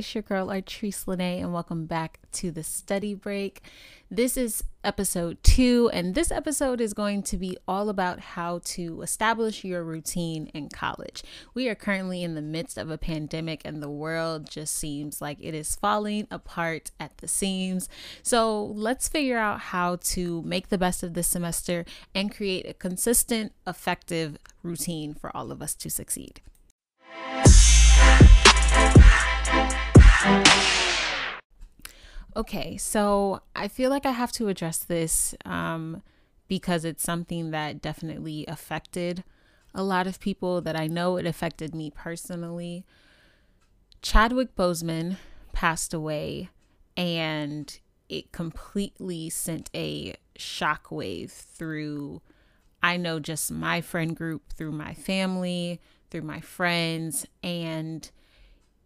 It's 0.00 0.14
your 0.14 0.22
girl 0.22 0.46
Artrice 0.46 1.06
Lene, 1.06 1.42
and 1.42 1.52
welcome 1.52 1.84
back 1.84 2.20
to 2.32 2.50
the 2.50 2.62
study 2.62 3.12
break. 3.12 3.60
This 4.10 4.34
is 4.38 4.64
episode 4.82 5.36
two, 5.42 5.90
and 5.92 6.14
this 6.14 6.30
episode 6.30 6.80
is 6.80 6.94
going 6.94 7.22
to 7.24 7.36
be 7.36 7.58
all 7.68 7.90
about 7.90 8.18
how 8.18 8.62
to 8.64 9.02
establish 9.02 9.62
your 9.62 9.84
routine 9.84 10.46
in 10.54 10.70
college. 10.70 11.22
We 11.52 11.68
are 11.68 11.74
currently 11.74 12.22
in 12.22 12.34
the 12.34 12.40
midst 12.40 12.78
of 12.78 12.88
a 12.88 12.96
pandemic, 12.96 13.60
and 13.66 13.82
the 13.82 13.90
world 13.90 14.48
just 14.50 14.74
seems 14.74 15.20
like 15.20 15.36
it 15.38 15.52
is 15.52 15.76
falling 15.76 16.26
apart 16.30 16.92
at 16.98 17.18
the 17.18 17.28
seams. 17.28 17.86
So, 18.22 18.64
let's 18.64 19.06
figure 19.06 19.36
out 19.36 19.60
how 19.60 19.96
to 19.96 20.40
make 20.46 20.70
the 20.70 20.78
best 20.78 21.02
of 21.02 21.12
this 21.12 21.28
semester 21.28 21.84
and 22.14 22.34
create 22.34 22.66
a 22.66 22.72
consistent, 22.72 23.52
effective 23.66 24.38
routine 24.62 25.12
for 25.12 25.30
all 25.36 25.52
of 25.52 25.60
us 25.60 25.74
to 25.74 25.90
succeed. 25.90 26.40
Okay, 32.36 32.76
so 32.76 33.42
I 33.56 33.68
feel 33.68 33.90
like 33.90 34.06
I 34.06 34.12
have 34.12 34.32
to 34.32 34.48
address 34.48 34.78
this 34.78 35.34
um, 35.44 36.02
because 36.48 36.84
it's 36.84 37.02
something 37.02 37.50
that 37.50 37.82
definitely 37.82 38.44
affected 38.46 39.24
a 39.74 39.82
lot 39.82 40.06
of 40.06 40.20
people 40.20 40.60
that 40.60 40.78
I 40.78 40.86
know 40.86 41.16
it 41.16 41.26
affected 41.26 41.74
me 41.74 41.90
personally. 41.90 42.84
Chadwick 44.02 44.56
Boseman 44.56 45.16
passed 45.52 45.92
away, 45.92 46.48
and 46.96 47.78
it 48.08 48.32
completely 48.32 49.30
sent 49.30 49.70
a 49.74 50.14
shockwave 50.38 51.30
through, 51.30 52.22
I 52.82 52.96
know, 52.96 53.20
just 53.20 53.52
my 53.52 53.80
friend 53.80 54.16
group, 54.16 54.52
through 54.52 54.72
my 54.72 54.94
family, 54.94 55.80
through 56.10 56.22
my 56.22 56.40
friends, 56.40 57.26
and 57.42 58.10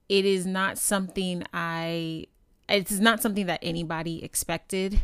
it 0.08 0.24
is 0.24 0.44
not 0.44 0.78
something 0.78 1.44
I 1.52 2.26
it's 2.68 2.98
not 2.98 3.20
something 3.22 3.46
that 3.46 3.60
anybody 3.62 4.24
expected. 4.24 5.02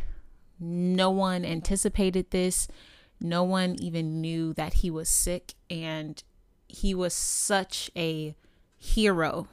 No 0.59 1.09
one 1.11 1.45
anticipated 1.45 2.31
this. 2.31 2.67
No 3.19 3.43
one 3.43 3.75
even 3.79 4.21
knew 4.21 4.53
that 4.53 4.75
he 4.75 4.89
was 4.89 5.09
sick 5.09 5.53
and 5.69 6.21
he 6.67 6.95
was 6.95 7.13
such 7.13 7.91
a 7.95 8.35
hero, 8.77 9.47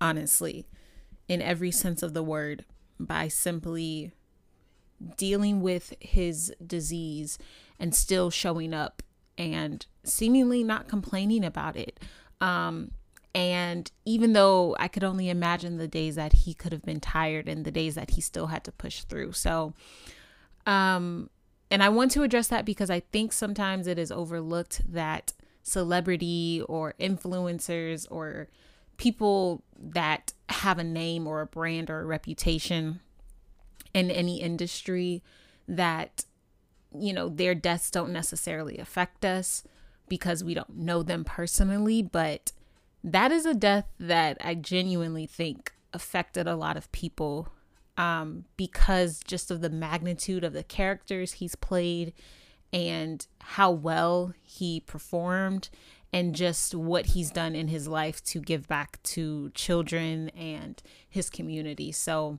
honestly, 0.00 0.66
in 1.28 1.40
every 1.40 1.70
sense 1.70 2.02
of 2.02 2.12
the 2.12 2.22
word 2.22 2.64
by 3.00 3.28
simply 3.28 4.12
dealing 5.16 5.60
with 5.60 5.94
his 6.00 6.52
disease 6.64 7.38
and 7.78 7.94
still 7.94 8.30
showing 8.30 8.74
up 8.74 9.02
and 9.36 9.86
seemingly 10.04 10.62
not 10.62 10.88
complaining 10.88 11.44
about 11.44 11.76
it. 11.76 11.98
Um, 12.40 12.92
and 13.34 13.90
even 14.04 14.32
though 14.32 14.76
I 14.78 14.88
could 14.88 15.04
only 15.04 15.28
imagine 15.28 15.76
the 15.76 15.88
days 15.88 16.14
that 16.14 16.32
he 16.32 16.54
could 16.54 16.72
have 16.72 16.84
been 16.84 17.00
tired 17.00 17.48
and 17.48 17.64
the 17.64 17.72
days 17.72 17.96
that 17.96 18.10
he 18.10 18.20
still 18.20 18.46
had 18.46 18.62
to 18.64 18.72
push 18.72 19.02
through. 19.02 19.32
So, 19.32 19.74
um, 20.66 21.30
and 21.70 21.82
I 21.82 21.88
want 21.88 22.12
to 22.12 22.22
address 22.22 22.48
that 22.48 22.64
because 22.64 22.90
I 22.90 23.00
think 23.00 23.32
sometimes 23.32 23.86
it 23.86 23.98
is 23.98 24.12
overlooked 24.12 24.82
that 24.92 25.32
celebrity 25.62 26.62
or 26.68 26.94
influencers 27.00 28.06
or 28.10 28.48
people 28.98 29.64
that 29.76 30.32
have 30.48 30.78
a 30.78 30.84
name 30.84 31.26
or 31.26 31.40
a 31.40 31.46
brand 31.46 31.90
or 31.90 32.00
a 32.00 32.06
reputation 32.06 33.00
in 33.92 34.10
any 34.10 34.40
industry 34.40 35.22
that 35.66 36.24
you 36.96 37.12
know 37.12 37.28
their 37.28 37.54
deaths 37.54 37.90
don't 37.90 38.12
necessarily 38.12 38.78
affect 38.78 39.24
us 39.24 39.64
because 40.08 40.44
we 40.44 40.54
don't 40.54 40.76
know 40.76 41.02
them 41.02 41.24
personally 41.24 42.02
but 42.02 42.52
that 43.04 43.30
is 43.30 43.44
a 43.44 43.54
death 43.54 43.86
that 44.00 44.38
I 44.40 44.54
genuinely 44.54 45.26
think 45.26 45.72
affected 45.92 46.48
a 46.48 46.56
lot 46.56 46.76
of 46.76 46.90
people 46.90 47.48
um, 47.96 48.46
because 48.56 49.20
just 49.24 49.50
of 49.50 49.60
the 49.60 49.70
magnitude 49.70 50.42
of 50.42 50.54
the 50.54 50.64
characters 50.64 51.34
he's 51.34 51.54
played 51.54 52.14
and 52.72 53.24
how 53.40 53.70
well 53.70 54.32
he 54.42 54.80
performed 54.80 55.68
and 56.12 56.34
just 56.34 56.74
what 56.74 57.06
he's 57.06 57.30
done 57.30 57.54
in 57.54 57.68
his 57.68 57.86
life 57.86 58.24
to 58.24 58.40
give 58.40 58.66
back 58.66 59.00
to 59.02 59.50
children 59.50 60.30
and 60.30 60.82
his 61.08 61.28
community. 61.28 61.92
So 61.92 62.38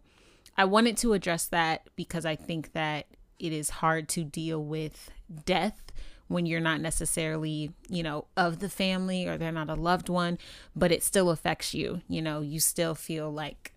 I 0.58 0.66
wanted 0.66 0.98
to 0.98 1.14
address 1.14 1.46
that 1.48 1.90
because 1.96 2.26
I 2.26 2.36
think 2.36 2.74
that 2.74 3.06
it 3.38 3.54
is 3.54 3.70
hard 3.70 4.10
to 4.10 4.24
deal 4.24 4.64
with 4.64 5.12
death 5.46 5.92
when 6.28 6.46
you're 6.46 6.60
not 6.60 6.82
necessarily, 6.82 7.72
you 7.90 8.02
know, 8.02 8.26
of 8.36 8.60
the 8.60 8.70
family 8.70 9.28
or 9.28 9.38
they're 9.38 9.52
not 9.52 9.70
a 9.70 9.76
loved 9.76 10.10
one, 10.10 10.38
but 10.76 10.92
it 10.92 11.04
still 11.04 11.30
affects 11.30 11.74
you. 11.74 12.02
You 12.08 12.22
know, 12.22 12.42
you 12.42 12.60
still 12.60 12.96
feel 12.96 13.32
like 13.32 13.74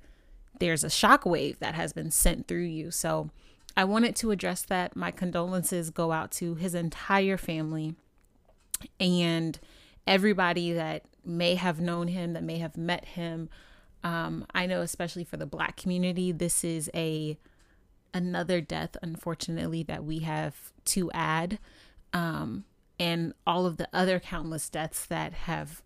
there's 0.58 0.82
a 0.82 0.88
shockwave 0.88 1.58
that 1.58 1.74
has 1.74 1.92
been 1.92 2.10
sent 2.10 2.48
through 2.48 2.62
you. 2.62 2.90
So 2.90 3.30
I 3.76 3.84
wanted 3.84 4.16
to 4.16 4.30
address 4.30 4.62
that. 4.62 4.96
My 4.96 5.10
condolences 5.10 5.90
go 5.90 6.10
out 6.10 6.30
to 6.32 6.54
his 6.54 6.74
entire 6.74 7.36
family 7.36 7.94
and 8.98 9.58
everybody 10.06 10.72
that 10.72 11.04
may 11.24 11.54
have 11.54 11.80
known 11.80 12.08
him, 12.08 12.32
that 12.32 12.42
may 12.42 12.58
have 12.58 12.76
met 12.76 13.04
him. 13.04 13.50
Um, 14.02 14.46
I 14.54 14.66
know, 14.66 14.80
especially 14.80 15.24
for 15.24 15.36
the 15.36 15.46
Black 15.46 15.76
community, 15.76 16.32
this 16.32 16.64
is 16.64 16.90
a 16.94 17.36
another 18.14 18.60
death, 18.60 18.96
unfortunately, 19.02 19.82
that 19.82 20.02
we 20.02 20.20
have 20.20 20.72
to 20.86 21.10
add 21.12 21.58
um, 22.12 22.64
and 22.98 23.32
all 23.46 23.66
of 23.66 23.76
the 23.76 23.88
other 23.92 24.18
countless 24.20 24.68
deaths 24.68 25.06
that 25.06 25.32
have 25.32 25.82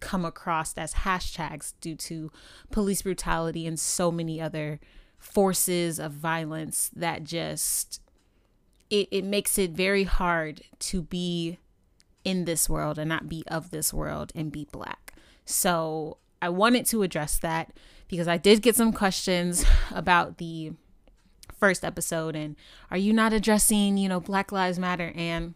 come 0.00 0.24
across 0.24 0.74
as 0.74 0.94
hashtags 0.94 1.74
due 1.80 1.96
to 1.96 2.30
police 2.70 3.02
brutality 3.02 3.66
and 3.66 3.80
so 3.80 4.10
many 4.10 4.40
other 4.40 4.78
forces 5.18 5.98
of 5.98 6.12
violence 6.12 6.90
that 6.94 7.24
just 7.24 8.00
it, 8.90 9.08
it 9.10 9.24
makes 9.24 9.58
it 9.58 9.72
very 9.72 10.04
hard 10.04 10.62
to 10.78 11.02
be 11.02 11.58
in 12.24 12.44
this 12.44 12.68
world 12.68 12.98
and 12.98 13.08
not 13.08 13.28
be 13.28 13.42
of 13.48 13.70
this 13.70 13.92
world 13.92 14.32
and 14.34 14.52
be 14.52 14.66
black. 14.70 15.14
So 15.44 16.18
I 16.42 16.48
wanted 16.48 16.86
to 16.86 17.02
address 17.02 17.38
that 17.38 17.72
because 18.08 18.28
I 18.28 18.36
did 18.36 18.62
get 18.62 18.76
some 18.76 18.92
questions 18.92 19.64
about 19.90 20.38
the 20.38 20.72
first 21.58 21.84
episode 21.84 22.36
and 22.36 22.56
are 22.90 22.98
you 22.98 23.12
not 23.12 23.32
addressing, 23.32 23.96
you 23.96 24.08
know, 24.08 24.20
Black 24.20 24.52
Lives 24.52 24.78
Matter? 24.78 25.12
And 25.14 25.54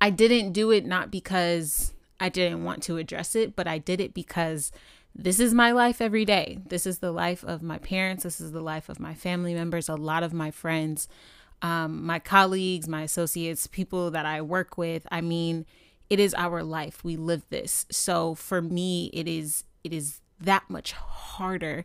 I 0.00 0.10
didn't 0.10 0.52
do 0.52 0.70
it 0.70 0.86
not 0.86 1.10
because 1.10 1.92
I 2.20 2.28
didn't 2.28 2.64
want 2.64 2.82
to 2.84 2.96
address 2.96 3.34
it, 3.34 3.56
but 3.56 3.66
I 3.66 3.78
did 3.78 4.00
it 4.00 4.14
because 4.14 4.72
this 5.14 5.40
is 5.40 5.52
my 5.52 5.72
life 5.72 6.00
every 6.00 6.24
day. 6.24 6.58
This 6.66 6.86
is 6.86 6.98
the 6.98 7.10
life 7.10 7.44
of 7.44 7.62
my 7.62 7.78
parents. 7.78 8.22
This 8.22 8.40
is 8.40 8.52
the 8.52 8.60
life 8.60 8.88
of 8.88 9.00
my 9.00 9.14
family 9.14 9.54
members, 9.54 9.88
a 9.88 9.96
lot 9.96 10.22
of 10.22 10.32
my 10.32 10.50
friends, 10.50 11.08
um, 11.62 12.04
my 12.04 12.20
colleagues, 12.20 12.88
my 12.88 13.02
associates, 13.02 13.66
people 13.66 14.12
that 14.12 14.26
I 14.26 14.42
work 14.42 14.78
with. 14.78 15.06
I 15.10 15.20
mean, 15.20 15.66
it 16.08 16.20
is 16.20 16.34
our 16.34 16.62
life. 16.62 17.02
We 17.02 17.16
live 17.16 17.42
this. 17.50 17.84
So 17.90 18.34
for 18.34 18.62
me, 18.62 19.10
it 19.12 19.26
is 19.26 19.64
it 19.82 19.92
is 19.92 20.20
that 20.40 20.68
much 20.68 20.92
harder 20.92 21.84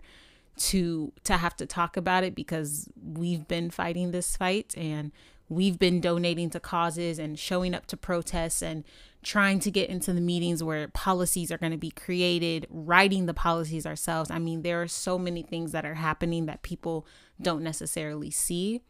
to 0.56 1.12
to 1.24 1.38
have 1.38 1.56
to 1.58 1.66
talk 1.66 1.98
about 1.98 2.24
it 2.24 2.36
because 2.36 2.88
we've 3.02 3.48
been 3.48 3.70
fighting 3.70 4.12
this 4.12 4.36
fight 4.38 4.74
and 4.78 5.12
we've 5.50 5.80
been 5.80 6.02
donating 6.02 6.50
to 6.52 6.60
causes 6.60 7.20
and 7.20 7.38
showing 7.38 7.74
up 7.74 7.86
to 7.88 7.98
protests 7.98 8.62
and 8.62 8.84
trying 9.24 9.60
to 9.60 9.72
get 9.72 9.90
into 9.90 10.14
the 10.14 10.22
meetings 10.22 10.64
where 10.64 10.88
policies 10.90 11.52
are 11.52 11.58
going 11.58 11.72
to 11.72 11.78
be 11.78 11.92
created, 11.92 12.68
writing 12.70 13.26
the 13.26 13.34
policies 13.34 13.86
ourselves. 13.86 14.30
I 14.30 14.40
mean, 14.40 14.62
there 14.62 14.82
are 14.82 14.88
so 14.88 15.18
many 15.18 15.42
things 15.42 15.72
that 15.72 15.86
are 15.86 15.96
happening 15.96 16.46
that 16.46 16.62
people 16.62 17.08
don't 17.42 17.64
necessarily 17.64 18.32
see. 18.32 18.82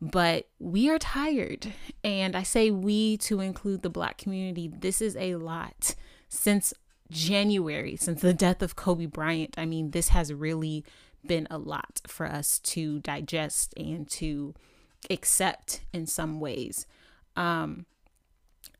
But 0.00 0.48
we 0.60 0.88
are 0.88 0.98
tired. 0.98 1.72
And 2.04 2.36
I 2.36 2.44
say 2.44 2.70
we 2.70 3.16
to 3.18 3.40
include 3.40 3.82
the 3.82 3.90
black 3.90 4.16
community. 4.16 4.68
This 4.72 5.02
is 5.02 5.16
a 5.16 5.34
lot. 5.34 5.96
Since 6.28 6.72
January, 7.10 7.96
since 7.96 8.20
the 8.20 8.34
death 8.34 8.62
of 8.62 8.76
Kobe 8.76 9.06
Bryant, 9.06 9.54
I 9.56 9.64
mean, 9.64 9.92
this 9.92 10.08
has 10.08 10.32
really 10.32 10.84
been 11.26 11.46
a 11.50 11.58
lot 11.58 12.00
for 12.06 12.26
us 12.26 12.58
to 12.60 13.00
digest 13.00 13.74
and 13.76 14.08
to 14.10 14.54
accept 15.10 15.80
in 15.92 16.06
some 16.06 16.40
ways. 16.40 16.86
Um, 17.36 17.86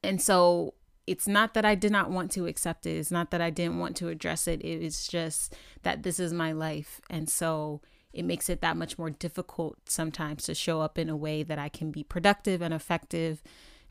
and 0.02 0.20
so 0.20 0.74
it's 1.06 1.26
not 1.26 1.54
that 1.54 1.64
I 1.64 1.74
did 1.74 1.90
not 1.90 2.10
want 2.10 2.30
to 2.32 2.46
accept 2.46 2.86
it. 2.86 2.96
It's 2.96 3.10
not 3.10 3.30
that 3.30 3.40
I 3.40 3.50
didn't 3.50 3.78
want 3.78 3.96
to 3.96 4.08
address 4.08 4.46
it. 4.46 4.60
It 4.60 4.82
is 4.82 5.08
just 5.08 5.56
that 5.82 6.02
this 6.02 6.20
is 6.20 6.32
my 6.32 6.52
life. 6.52 7.00
And 7.08 7.28
so 7.28 7.80
it 8.12 8.24
makes 8.24 8.48
it 8.48 8.60
that 8.60 8.76
much 8.76 8.98
more 8.98 9.10
difficult 9.10 9.78
sometimes 9.88 10.44
to 10.44 10.54
show 10.54 10.80
up 10.80 10.98
in 10.98 11.08
a 11.08 11.16
way 11.16 11.42
that 11.42 11.58
I 11.58 11.68
can 11.68 11.90
be 11.90 12.02
productive 12.02 12.60
and 12.60 12.74
effective 12.74 13.42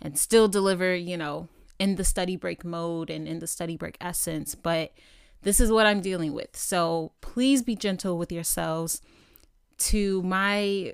and 0.01 0.17
still 0.17 0.47
deliver, 0.47 0.95
you 0.95 1.17
know, 1.17 1.47
in 1.79 1.95
the 1.95 2.03
study 2.03 2.35
break 2.35 2.65
mode 2.65 3.09
and 3.09 3.27
in 3.27 3.39
the 3.39 3.47
study 3.47 3.77
break 3.77 3.97
essence, 4.01 4.55
but 4.55 4.93
this 5.43 5.59
is 5.59 5.71
what 5.71 5.85
I'm 5.85 6.01
dealing 6.01 6.33
with. 6.33 6.55
So 6.55 7.11
please 7.21 7.61
be 7.61 7.75
gentle 7.75 8.17
with 8.17 8.31
yourselves. 8.31 9.01
To 9.79 10.23
my 10.23 10.93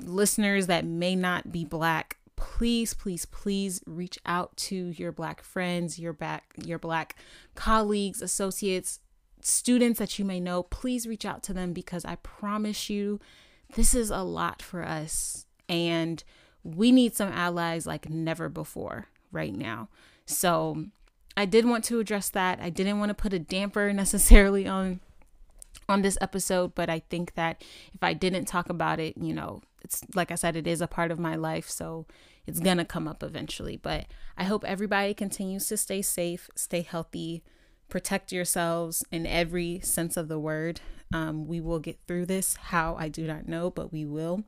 listeners 0.00 0.68
that 0.68 0.84
may 0.84 1.16
not 1.16 1.50
be 1.50 1.64
black, 1.64 2.18
please, 2.36 2.94
please, 2.94 3.24
please 3.24 3.82
reach 3.86 4.18
out 4.24 4.56
to 4.56 4.74
your 4.74 5.10
black 5.10 5.42
friends, 5.42 5.98
your 5.98 6.12
back, 6.12 6.44
your 6.56 6.78
black 6.78 7.16
colleagues, 7.54 8.22
associates. 8.22 9.00
students 9.44 9.98
that 9.98 10.18
you 10.18 10.24
may 10.24 10.40
know, 10.40 10.62
please 10.62 11.06
reach 11.06 11.24
out 11.24 11.42
to 11.44 11.52
them 11.52 11.72
because 11.72 12.04
I 12.04 12.16
promise 12.16 12.88
you, 12.88 13.20
this 13.74 13.94
is 13.94 14.10
a 14.10 14.22
lot 14.22 14.62
for 14.62 14.84
us. 14.84 15.46
And 15.68 16.22
we 16.62 16.92
need 16.92 17.16
some 17.16 17.32
allies 17.32 17.86
like 17.86 18.08
never 18.08 18.48
before 18.48 19.08
right 19.30 19.54
now. 19.54 19.88
So 20.32 20.86
I 21.36 21.44
did 21.44 21.64
want 21.64 21.84
to 21.84 22.00
address 22.00 22.28
that. 22.30 22.60
I 22.60 22.70
didn't 22.70 22.98
want 22.98 23.10
to 23.10 23.14
put 23.14 23.32
a 23.32 23.38
damper 23.38 23.92
necessarily 23.92 24.66
on 24.66 25.00
on 25.88 26.02
this 26.02 26.18
episode, 26.20 26.74
but 26.74 26.88
I 26.88 27.00
think 27.10 27.34
that 27.34 27.62
if 27.92 28.02
I 28.02 28.14
didn't 28.14 28.46
talk 28.46 28.68
about 28.68 29.00
it, 29.00 29.16
you 29.16 29.34
know, 29.34 29.62
it's 29.82 30.02
like 30.14 30.30
I 30.30 30.36
said, 30.36 30.56
it 30.56 30.66
is 30.66 30.80
a 30.80 30.86
part 30.86 31.10
of 31.10 31.18
my 31.18 31.34
life, 31.34 31.68
so 31.68 32.06
it's 32.46 32.60
gonna 32.60 32.84
come 32.84 33.08
up 33.08 33.22
eventually. 33.22 33.76
But 33.76 34.06
I 34.36 34.44
hope 34.44 34.64
everybody 34.64 35.12
continues 35.14 35.66
to 35.68 35.76
stay 35.76 36.02
safe, 36.02 36.48
stay 36.54 36.82
healthy, 36.82 37.42
protect 37.88 38.32
yourselves 38.32 39.04
in 39.10 39.26
every 39.26 39.80
sense 39.80 40.16
of 40.16 40.28
the 40.28 40.38
word. 40.38 40.80
Um, 41.12 41.46
we 41.46 41.60
will 41.60 41.78
get 41.78 41.98
through 42.06 42.26
this. 42.26 42.56
How 42.56 42.96
I 42.98 43.08
do 43.08 43.26
not 43.26 43.48
know, 43.48 43.70
but 43.70 43.92
we 43.92 44.04
will. 44.06 44.44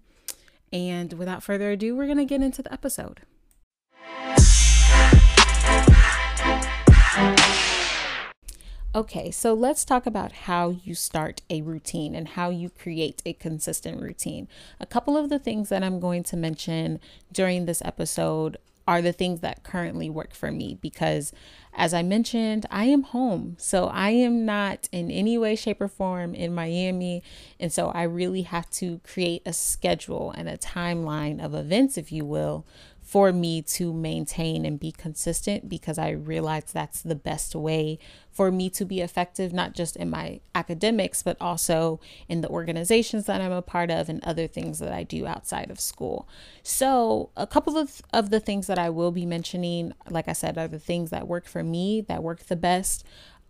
And 0.72 1.12
without 1.12 1.42
further 1.42 1.72
ado, 1.72 1.96
we're 1.96 2.06
gonna 2.06 2.24
get 2.24 2.42
into 2.42 2.62
the 2.62 2.72
episode. 2.72 3.20
Okay, 8.96 9.32
so 9.32 9.54
let's 9.54 9.84
talk 9.84 10.06
about 10.06 10.30
how 10.30 10.68
you 10.68 10.94
start 10.94 11.42
a 11.50 11.62
routine 11.62 12.14
and 12.14 12.28
how 12.28 12.50
you 12.50 12.70
create 12.70 13.22
a 13.26 13.32
consistent 13.32 14.00
routine. 14.00 14.46
A 14.78 14.86
couple 14.86 15.16
of 15.16 15.30
the 15.30 15.40
things 15.40 15.68
that 15.70 15.82
I'm 15.82 15.98
going 15.98 16.22
to 16.22 16.36
mention 16.36 17.00
during 17.32 17.66
this 17.66 17.82
episode 17.84 18.56
are 18.86 19.02
the 19.02 19.12
things 19.12 19.40
that 19.40 19.64
currently 19.64 20.08
work 20.08 20.32
for 20.32 20.52
me 20.52 20.78
because, 20.80 21.32
as 21.72 21.92
I 21.92 22.02
mentioned, 22.04 22.66
I 22.70 22.84
am 22.84 23.02
home. 23.02 23.56
So 23.58 23.86
I 23.86 24.10
am 24.10 24.44
not 24.44 24.88
in 24.92 25.10
any 25.10 25.38
way, 25.38 25.56
shape, 25.56 25.80
or 25.80 25.88
form 25.88 26.32
in 26.32 26.54
Miami. 26.54 27.24
And 27.58 27.72
so 27.72 27.88
I 27.88 28.04
really 28.04 28.42
have 28.42 28.70
to 28.72 29.00
create 29.02 29.42
a 29.44 29.52
schedule 29.52 30.30
and 30.36 30.48
a 30.48 30.56
timeline 30.56 31.44
of 31.44 31.52
events, 31.52 31.98
if 31.98 32.12
you 32.12 32.24
will, 32.24 32.64
for 33.04 33.32
me 33.32 33.60
to 33.60 33.92
maintain 33.92 34.64
and 34.64 34.80
be 34.80 34.90
consistent 34.90 35.68
because 35.68 35.98
I 35.98 36.08
realize 36.10 36.64
that's 36.72 37.02
the 37.02 37.14
best 37.14 37.54
way 37.54 37.98
for 38.32 38.50
me 38.50 38.70
to 38.70 38.84
be 38.86 39.02
effective, 39.02 39.52
not 39.52 39.74
just 39.74 39.94
in 39.94 40.08
my 40.08 40.40
academics, 40.54 41.22
but 41.22 41.36
also 41.38 42.00
in 42.28 42.40
the 42.40 42.48
organizations 42.48 43.26
that 43.26 43.42
I'm 43.42 43.52
a 43.52 43.60
part 43.60 43.90
of 43.90 44.08
and 44.08 44.24
other 44.24 44.46
things 44.46 44.78
that 44.78 44.92
I 44.92 45.02
do 45.02 45.26
outside 45.26 45.70
of 45.70 45.78
school. 45.78 46.26
So, 46.62 47.28
a 47.36 47.46
couple 47.46 47.76
of, 47.76 48.00
of 48.12 48.30
the 48.30 48.40
things 48.40 48.66
that 48.68 48.78
I 48.78 48.88
will 48.88 49.12
be 49.12 49.26
mentioning, 49.26 49.92
like 50.08 50.26
I 50.26 50.32
said, 50.32 50.56
are 50.56 50.66
the 50.66 50.78
things 50.78 51.10
that 51.10 51.28
work 51.28 51.46
for 51.46 51.62
me, 51.62 52.00
that 52.08 52.22
work 52.22 52.40
the 52.46 52.56
best. 52.56 53.04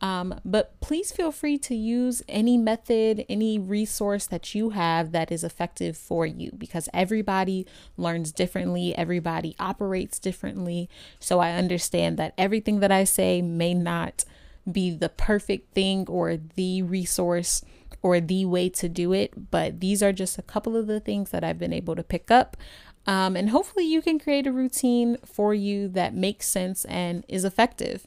Um, 0.04 0.38
but 0.44 0.78
please 0.80 1.12
feel 1.12 1.32
free 1.32 1.56
to 1.56 1.74
use 1.74 2.22
any 2.28 2.58
method, 2.58 3.24
any 3.26 3.58
resource 3.58 4.26
that 4.26 4.54
you 4.54 4.70
have 4.70 5.12
that 5.12 5.32
is 5.32 5.42
effective 5.42 5.96
for 5.96 6.26
you 6.26 6.52
because 6.58 6.90
everybody 6.92 7.66
learns 7.96 8.30
differently, 8.30 8.94
everybody 8.98 9.56
operates 9.58 10.18
differently. 10.18 10.90
So 11.18 11.38
I 11.40 11.52
understand 11.52 12.18
that 12.18 12.34
everything 12.36 12.80
that 12.80 12.92
I 12.92 13.04
say 13.04 13.40
may 13.40 13.72
not 13.72 14.26
be 14.70 14.90
the 14.90 15.08
perfect 15.08 15.72
thing 15.72 16.04
or 16.06 16.36
the 16.36 16.82
resource 16.82 17.64
or 18.02 18.20
the 18.20 18.44
way 18.44 18.68
to 18.68 18.90
do 18.90 19.14
it, 19.14 19.50
but 19.50 19.80
these 19.80 20.02
are 20.02 20.12
just 20.12 20.36
a 20.36 20.42
couple 20.42 20.76
of 20.76 20.86
the 20.86 21.00
things 21.00 21.30
that 21.30 21.42
I've 21.42 21.58
been 21.58 21.72
able 21.72 21.96
to 21.96 22.02
pick 22.02 22.30
up. 22.30 22.58
Um, 23.06 23.36
and 23.36 23.48
hopefully, 23.48 23.86
you 23.86 24.02
can 24.02 24.18
create 24.18 24.46
a 24.46 24.52
routine 24.52 25.16
for 25.24 25.54
you 25.54 25.88
that 25.88 26.14
makes 26.14 26.46
sense 26.46 26.84
and 26.84 27.24
is 27.26 27.46
effective. 27.46 28.06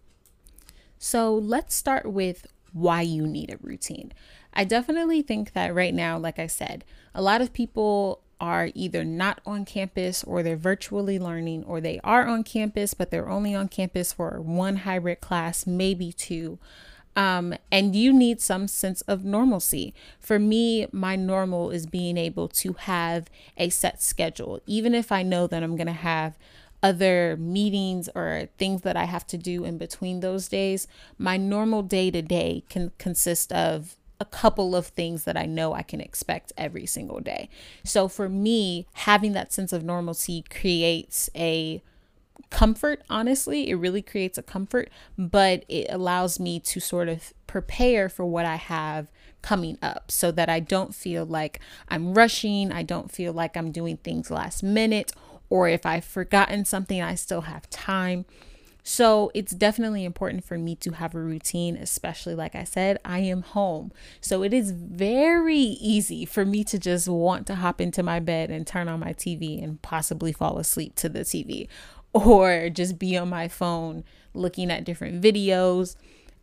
So 0.98 1.34
let's 1.34 1.76
start 1.76 2.06
with 2.06 2.48
why 2.74 3.02
you 3.02 3.26
need 3.26 3.52
a 3.52 3.58
routine. 3.62 4.14
I 4.54 4.64
definitely 4.64 5.22
think 5.22 5.54
that 5.54 5.74
right 5.74 5.94
now, 5.94 6.18
like 6.18 6.40
I 6.40 6.48
said, 6.48 6.84
a 7.14 7.22
lot 7.22 7.42
of 7.42 7.54
people 7.54 8.22
are 8.40 8.70
either 8.76 9.04
not 9.04 9.42
on 9.46 9.66
campus 9.66 10.24
or 10.24 10.44
they're 10.44 10.56
virtually 10.56 11.18
learning, 11.18 11.64
or 11.64 11.82
they 11.82 12.00
are 12.04 12.28
on 12.28 12.44
campus, 12.44 12.94
but 12.94 13.10
they're 13.10 13.30
only 13.30 13.56
on 13.56 13.68
campus 13.68 14.14
for 14.14 14.40
one 14.42 14.78
hybrid 14.78 15.22
class, 15.22 15.66
maybe 15.66 16.12
two. 16.12 16.60
Um, 17.16 17.56
and 17.72 17.96
you 17.96 18.14
need 18.14 18.40
some 18.42 18.68
sense 18.68 19.02
of 19.02 19.26
normalcy. 19.26 19.96
For 20.20 20.38
me, 20.38 20.86
my 20.92 21.16
normal 21.16 21.72
is 21.72 21.88
being 21.88 22.16
able 22.16 22.48
to 22.50 22.74
have 22.74 23.28
a 23.58 23.70
set 23.70 24.04
schedule, 24.04 24.62
even 24.68 24.94
if 24.94 25.12
I 25.12 25.24
know 25.24 25.48
that 25.48 25.64
I'm 25.64 25.76
going 25.76 25.88
to 25.88 25.94
have 25.94 26.38
other 26.84 27.36
meetings 27.38 28.10
or 28.16 28.50
things 28.58 28.82
that 28.82 28.96
I 28.96 29.06
have 29.06 29.26
to 29.28 29.38
do 29.38 29.64
in 29.64 29.78
between 29.78 30.20
those 30.20 30.48
days, 30.48 30.88
my 31.18 31.38
normal 31.38 31.82
day 31.82 32.12
to 32.12 32.22
day 32.22 32.64
can 32.70 32.92
consist 32.98 33.52
of 33.52 33.98
a 34.20 34.26
couple 34.26 34.76
of 34.76 34.88
things 34.88 35.26
that 35.26 35.38
I 35.38 35.46
know 35.46 35.74
I 35.74 35.84
can 35.84 36.02
expect 36.02 36.52
every 36.58 36.86
single 36.86 37.20
day. 37.20 37.50
So 37.84 38.08
for 38.08 38.30
me, 38.30 38.88
having 38.94 39.34
that 39.34 39.54
sense 39.54 39.72
of 39.74 39.84
normalcy 39.84 40.44
creates 40.50 41.30
a 41.36 41.82
comfort, 42.50 43.02
honestly. 43.10 43.70
It 43.70 43.76
really 43.76 44.02
creates 44.02 44.38
a 44.38 44.44
comfort, 44.44 44.90
but 45.18 45.64
it 45.68 45.88
allows 45.90 46.40
me 46.40 46.60
to 46.62 46.80
sort 46.80 47.10
of 47.10 47.34
prepare 47.46 48.10
for 48.10 48.26
what 48.26 48.46
I 48.46 48.56
have 48.56 49.08
coming 49.42 49.78
up 49.82 50.12
so 50.12 50.32
that 50.32 50.50
I 50.50 50.60
don't 50.60 50.96
feel 50.96 51.26
like 51.26 51.60
I'm 51.90 52.14
rushing. 52.14 52.72
I 52.72 52.84
don't 52.84 53.12
feel 53.12 53.34
like 53.34 53.56
I'm 53.56 53.72
doing 53.72 53.98
things 53.98 54.32
last 54.32 54.64
minute 54.64 55.14
or 55.50 55.68
if 55.68 55.86
I've 55.86 56.06
forgotten 56.06 56.66
something, 56.66 57.02
I 57.02 57.16
still 57.16 57.42
have 57.42 57.70
time. 57.70 58.26
So 58.90 59.32
it's 59.34 59.52
definitely 59.52 60.06
important 60.06 60.46
for 60.46 60.58
me 60.58 60.74
to 60.78 60.92
have 60.92 61.14
a 61.14 61.20
routine, 61.20 61.76
especially 61.76 62.36
like 62.36 62.56
I 62.56 62.64
said, 62.64 63.00
I 63.04 63.20
am 63.20 63.42
home. 63.42 63.92
So 64.22 64.44
it 64.44 64.54
is 64.54 64.72
very 64.72 65.58
easy 65.58 66.24
for 66.24 66.46
me 66.46 66.64
to 66.64 66.80
just 66.80 67.10
want 67.10 67.48
to 67.48 67.56
hop 67.56 67.82
into 67.82 68.02
my 68.02 68.22
bed 68.22 68.50
and 68.50 68.66
turn 68.66 68.88
on 68.88 69.02
my 69.02 69.12
TV 69.12 69.62
and 69.62 69.82
possibly 69.82 70.32
fall 70.32 70.58
asleep 70.58 70.96
to 70.96 71.10
the 71.10 71.20
TV 71.20 71.68
or 72.14 72.70
just 72.70 72.98
be 72.98 73.18
on 73.18 73.30
my 73.30 73.50
phone 73.50 74.06
looking 74.34 74.72
at 74.72 74.86
different 74.86 75.22
videos. 75.22 75.98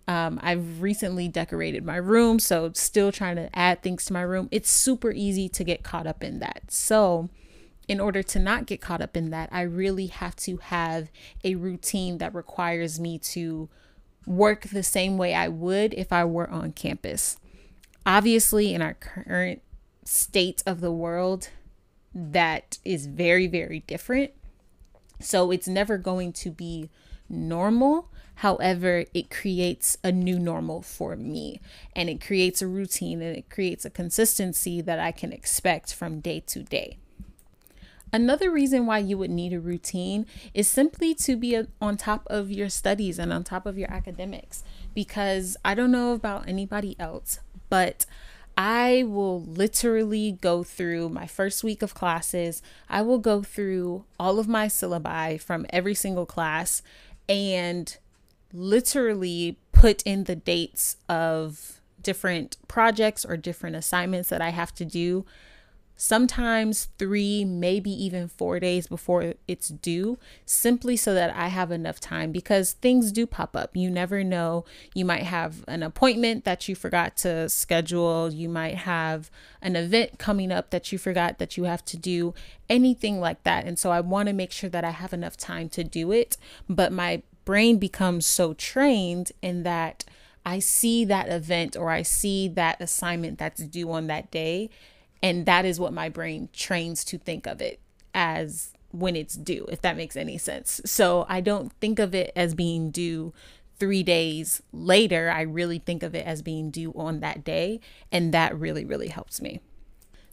Um, 0.07 0.39
I've 0.43 0.83
recently 0.83 1.29
decorated 1.29 1.83
my 1.83 1.97
room, 1.97 2.39
so 2.39 2.71
still 2.75 3.11
trying 3.11 3.37
to 3.37 3.49
add 3.59 3.83
things 3.83 4.05
to 4.05 4.13
my 4.13 4.21
room. 4.21 4.49
It's 4.51 4.71
super 4.71 5.13
easy 5.13 5.49
to 5.49 5.65
get 5.65 5.83
caught 5.83 6.07
up 6.07 6.23
in 6.23 6.41
that. 6.41 6.65
So, 6.69 7.31
in 7.89 8.01
order 8.01 8.23
to 8.23 8.39
not 8.39 8.67
get 8.67 8.81
caught 8.81 9.01
up 9.01 9.17
in 9.17 9.31
that, 9.31 9.49
I 9.53 9.63
really 9.63 10.07
have 10.07 10.37
to 10.37 10.57
have 10.59 11.11
a 11.43 11.55
routine 11.55 12.19
that 12.19 12.35
requires 12.35 12.99
me 12.99 13.19
to 13.19 13.69
work 14.27 14.63
the 14.63 14.83
same 14.83 15.19
way 15.19 15.35
I 15.35 15.49
would 15.49 15.95
if 15.95 16.13
I 16.13 16.25
were 16.25 16.49
on 16.49 16.73
campus. 16.73 17.37
Obviously, 18.07 18.75
in 18.75 18.83
our 18.83 18.95
current 18.95 19.63
state 20.05 20.63
of 20.67 20.81
the 20.81 20.93
world, 20.93 21.51
that 22.15 22.79
is 22.85 23.07
very, 23.07 23.47
very 23.47 23.81
different. 23.81 24.33
So 25.21 25.51
it's 25.51 25.69
never 25.69 25.99
going 25.99 26.33
to 26.35 26.51
be 26.51 26.91
normal. 27.29 28.11
However, 28.37 29.05
it 29.15 29.31
creates 29.31 29.97
a 30.03 30.11
new 30.11 30.39
normal 30.39 30.83
for 30.83 31.17
me 31.17 31.61
and 31.95 32.09
it 32.09 32.21
creates 32.21 32.61
a 32.61 32.67
routine 32.67 33.23
and 33.23 33.37
it 33.37 33.49
creates 33.49 33.85
a 33.85 33.91
consistency 33.91 34.81
that 34.81 34.99
I 34.99 35.13
can 35.13 35.33
expect 35.33 35.95
from 35.95 36.21
day 36.21 36.41
to 36.49 36.63
day. 36.63 36.99
Another 38.15 38.49
reason 38.49 38.87
why 38.87 38.99
you 38.99 39.19
would 39.19 39.33
need 39.33 39.53
a 39.53 39.59
routine 39.59 40.25
is 40.55 40.69
simply 40.69 41.17
to 41.17 41.37
be 41.37 41.61
on 41.81 41.97
top 41.97 42.23
of 42.29 42.49
your 42.49 42.69
studies 42.69 43.19
and 43.19 43.33
on 43.33 43.43
top 43.43 43.67
of 43.67 43.77
your 43.77 43.91
academics. 43.91 44.63
Because 44.95 45.57
I 45.65 45.75
don't 45.75 45.91
know 45.91 46.13
about 46.13 46.49
anybody 46.49 46.95
else, 47.01 47.41
but 47.69 48.07
I 48.57 49.03
will 49.05 49.43
literally 49.43 50.39
go 50.41 50.63
through 50.63 51.09
my 51.09 51.27
first 51.27 51.65
week 51.65 51.83
of 51.83 51.95
classes. 51.95 52.63
I 52.89 53.03
will 53.03 53.19
go 53.19 53.43
through 53.43 54.05
all 54.21 54.39
of 54.39 54.47
my 54.47 54.69
syllabi 54.69 55.41
from 55.41 55.67
every 55.71 55.95
single 55.95 56.25
class 56.25 56.83
and 57.29 57.97
literally 58.53 59.59
put 59.73 60.03
in 60.03 60.23
the 60.23 60.37
dates 60.37 60.99
of 61.09 61.81
different 62.01 62.59
projects 62.69 63.25
or 63.25 63.37
different 63.37 63.75
assignments 63.75 64.29
that 64.29 64.41
I 64.41 64.51
have 64.51 64.73
to 64.77 64.85
do 64.85 65.27
sometimes 65.97 66.89
three, 66.99 67.45
maybe 67.45 67.91
even 67.91 68.29
four 68.29 68.59
days 68.59 68.87
before 68.87 69.35
it's 69.47 69.69
due, 69.69 70.19
simply 70.45 70.97
so 70.97 71.15
that 71.15 71.35
I 71.35 71.49
have 71.49 71.71
enough 71.71 72.01
time 72.01 72.33
because 72.33 72.73
things 72.73 73.13
do 73.13 73.27
pop 73.27 73.55
up. 73.57 73.77
You 73.77 73.91
never 73.91 74.25
know. 74.25 74.65
You 74.95 75.05
might 75.05 75.23
have 75.23 75.65
an 75.69 75.83
appointment 75.83 76.45
that 76.45 76.69
you 76.69 76.75
forgot 76.75 77.17
to 77.19 77.49
schedule, 77.49 78.33
you 78.33 78.49
might 78.49 78.75
have 78.75 79.31
an 79.63 79.77
event 79.77 80.19
coming 80.19 80.51
up 80.51 80.71
that 80.71 80.91
you 80.91 80.99
forgot 80.99 81.39
that 81.39 81.57
you 81.57 81.65
have 81.65 81.85
to 81.87 81.97
do, 81.97 82.35
anything 82.69 83.21
like 83.21 83.43
that. 83.45 83.65
And 83.65 83.79
so 83.79 83.91
I 83.91 84.01
want 84.01 84.29
to 84.29 84.33
make 84.33 84.53
sure 84.53 84.71
that 84.71 84.85
I 84.85 84.91
have 84.91 85.13
enough 85.13 85.37
time 85.37 85.69
to 85.71 85.85
do 85.85 86.11
it, 86.11 86.37
but 86.69 86.93
my 86.93 87.23
brain 87.45 87.79
becomes 87.79 88.27
so 88.27 88.55
trained 88.55 89.33
in 89.43 89.63
that. 89.63 90.05
I 90.47 90.59
see 90.59 91.07
that 91.07 91.31
event 91.31 91.75
or 91.75 91.91
I 91.91 92.03
see 92.03 92.49
that 92.49 92.79
assignment 92.79 93.39
that's 93.39 93.63
due 93.63 93.91
on 93.91 94.09
that 94.09 94.31
day 94.31 94.69
and 95.25 95.47
that 95.47 95.65
is 95.65 95.81
what 95.81 95.95
my 95.95 96.11
brain 96.11 96.51
trains 96.53 97.03
to 97.03 97.17
think 97.17 97.47
of 97.47 97.63
it 97.63 97.81
as 98.13 98.75
when 98.91 99.17
it's 99.17 99.37
due, 99.37 99.67
if 99.71 99.81
that 99.81 99.97
makes 99.97 100.17
any 100.17 100.37
sense. 100.37 100.83
So 100.85 101.25
I 101.31 101.41
don't 101.41 101.73
think 101.81 101.99
of 101.99 102.15
it 102.15 102.31
as 102.37 102.55
being 102.55 102.91
due 102.91 103.33
three 103.79 104.03
days 104.03 104.61
later, 104.71 105.31
I 105.31 105.41
really 105.41 105.79
think 105.79 106.03
of 106.03 106.15
it 106.15 106.27
as 106.27 106.43
being 106.43 106.71
due 106.71 106.93
on 106.95 107.21
that 107.21 107.43
day. 107.43 107.81
And 108.13 108.35
that 108.35 108.55
really, 108.55 108.85
really 108.85 109.09
helps 109.09 109.41
me. 109.41 109.61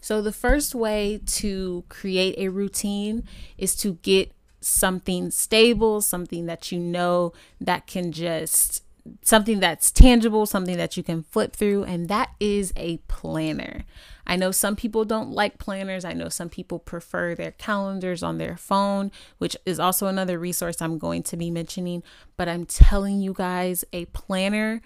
So, 0.01 0.21
the 0.21 0.33
first 0.33 0.75
way 0.75 1.21
to 1.25 1.85
create 1.87 2.35
a 2.37 2.49
routine 2.49 3.23
is 3.57 3.75
to 3.77 3.93
get 4.01 4.33
something 4.59 5.31
stable, 5.31 6.01
something 6.01 6.47
that 6.47 6.71
you 6.71 6.79
know 6.79 7.31
that 7.61 7.87
can 7.87 8.11
just 8.11 8.83
something 9.23 9.59
that's 9.59 9.91
tangible, 9.91 10.45
something 10.45 10.77
that 10.77 10.97
you 10.97 11.03
can 11.03 11.23
flip 11.23 11.55
through, 11.55 11.83
and 11.83 12.07
that 12.09 12.31
is 12.39 12.73
a 12.75 12.97
planner. 13.07 13.83
I 14.25 14.35
know 14.35 14.51
some 14.51 14.75
people 14.75 15.05
don't 15.05 15.31
like 15.31 15.57
planners. 15.57 16.05
I 16.05 16.13
know 16.13 16.29
some 16.29 16.49
people 16.49 16.79
prefer 16.79 17.35
their 17.35 17.51
calendars 17.51 18.23
on 18.23 18.37
their 18.37 18.57
phone, 18.57 19.11
which 19.39 19.57
is 19.65 19.79
also 19.79 20.07
another 20.07 20.39
resource 20.39 20.81
I'm 20.81 20.97
going 20.97 21.23
to 21.23 21.37
be 21.37 21.49
mentioning. 21.51 22.03
But 22.37 22.47
I'm 22.47 22.65
telling 22.65 23.21
you 23.21 23.33
guys, 23.33 23.83
a 23.91 24.05
planner 24.05 24.81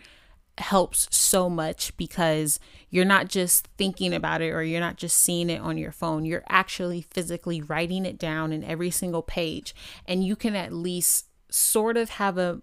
helps 0.57 1.07
so 1.11 1.49
much 1.49 1.95
because 1.97 2.59
you're 2.89 3.03
not 3.03 3.27
just 3.27 3.67
thinking 3.77 4.13
about 4.13 4.41
it 4.41 4.51
or 4.51 4.63
you're 4.63 4.79
not 4.79 4.95
just 4.95 5.17
seeing 5.17 5.49
it 5.49 5.59
on 5.59 5.77
your 5.77 5.91
phone. 5.91 6.25
You're 6.25 6.45
actually 6.47 7.01
physically 7.01 7.61
writing 7.61 8.05
it 8.05 8.17
down 8.17 8.53
in 8.53 8.63
every 8.63 8.89
single 8.89 9.21
page, 9.21 9.75
and 10.05 10.23
you 10.23 10.35
can 10.35 10.55
at 10.55 10.71
least 10.71 11.27
sort 11.49 11.97
of 11.97 12.11
have 12.11 12.37
a 12.37 12.61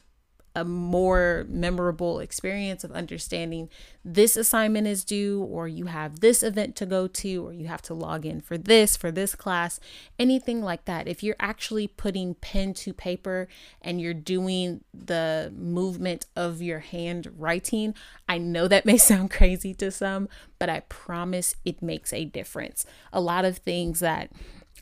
a 0.54 0.64
more 0.64 1.46
memorable 1.48 2.20
experience 2.20 2.84
of 2.84 2.92
understanding 2.92 3.68
this 4.04 4.36
assignment 4.36 4.86
is 4.86 5.04
due, 5.04 5.42
or 5.42 5.68
you 5.68 5.86
have 5.86 6.20
this 6.20 6.42
event 6.42 6.74
to 6.76 6.86
go 6.86 7.06
to, 7.06 7.46
or 7.46 7.52
you 7.52 7.66
have 7.68 7.82
to 7.82 7.94
log 7.94 8.26
in 8.26 8.40
for 8.40 8.58
this, 8.58 8.96
for 8.96 9.12
this 9.12 9.34
class, 9.34 9.78
anything 10.18 10.60
like 10.60 10.84
that. 10.86 11.06
If 11.06 11.22
you're 11.22 11.36
actually 11.38 11.86
putting 11.86 12.34
pen 12.34 12.74
to 12.74 12.92
paper 12.92 13.46
and 13.80 14.00
you're 14.00 14.12
doing 14.12 14.82
the 14.92 15.52
movement 15.56 16.26
of 16.34 16.60
your 16.60 16.80
hand 16.80 17.32
writing, 17.38 17.94
I 18.28 18.38
know 18.38 18.66
that 18.68 18.84
may 18.84 18.96
sound 18.98 19.30
crazy 19.30 19.72
to 19.74 19.90
some, 19.90 20.28
but 20.58 20.68
I 20.68 20.80
promise 20.80 21.54
it 21.64 21.80
makes 21.80 22.12
a 22.12 22.24
difference. 22.24 22.84
A 23.12 23.20
lot 23.20 23.44
of 23.44 23.58
things 23.58 24.00
that 24.00 24.30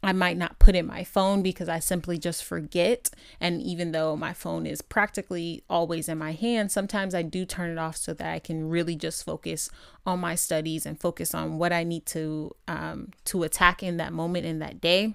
I 0.02 0.12
might 0.12 0.38
not 0.38 0.59
put 0.59 0.75
in 0.75 0.87
my 0.87 1.04
phone 1.04 1.42
because 1.42 1.69
I 1.69 1.78
simply 1.78 2.16
just 2.19 2.42
forget. 2.42 3.11
And 3.38 3.61
even 3.61 3.92
though 3.92 4.16
my 4.16 4.33
phone 4.33 4.66
is 4.66 4.80
practically 4.80 5.62
always 5.69 6.09
in 6.09 6.19
my 6.19 6.33
hand, 6.33 6.73
sometimes 6.73 7.14
I 7.14 7.23
do 7.23 7.45
turn 7.45 7.71
it 7.71 7.78
off 7.78 7.97
so 7.97 8.14
that 8.14 8.33
I 8.33 8.38
can 8.38 8.71
really 8.71 8.97
just 8.97 9.25
focus 9.25 9.69
on 10.07 10.21
my 10.21 10.35
studies 10.35 10.87
and 10.87 10.99
focus 10.99 11.35
on 11.35 11.59
what 11.59 11.73
I 11.73 11.85
need 11.85 12.07
to 12.07 12.54
um, 12.66 13.11
to 13.26 13.42
attack 13.42 13.83
in 13.83 13.99
that 13.99 14.12
moment 14.12 14.47
in 14.47 14.59
that 14.61 14.80
day. 14.80 15.14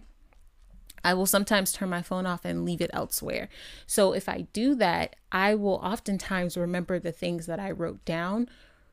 I 1.04 1.14
will 1.14 1.28
sometimes 1.28 1.72
turn 1.72 1.90
my 1.90 2.02
phone 2.02 2.26
off 2.26 2.46
and 2.46 2.66
leave 2.66 2.82
it 2.82 2.90
elsewhere. 2.92 3.48
So 3.86 4.14
if 4.14 4.28
I 4.28 4.48
do 4.54 4.74
that, 4.76 5.16
I 5.32 5.54
will 5.54 5.76
oftentimes 5.76 6.58
remember 6.58 6.98
the 6.98 7.12
things 7.12 7.46
that 7.46 7.60
I 7.60 7.70
wrote 7.70 8.04
down 8.06 8.50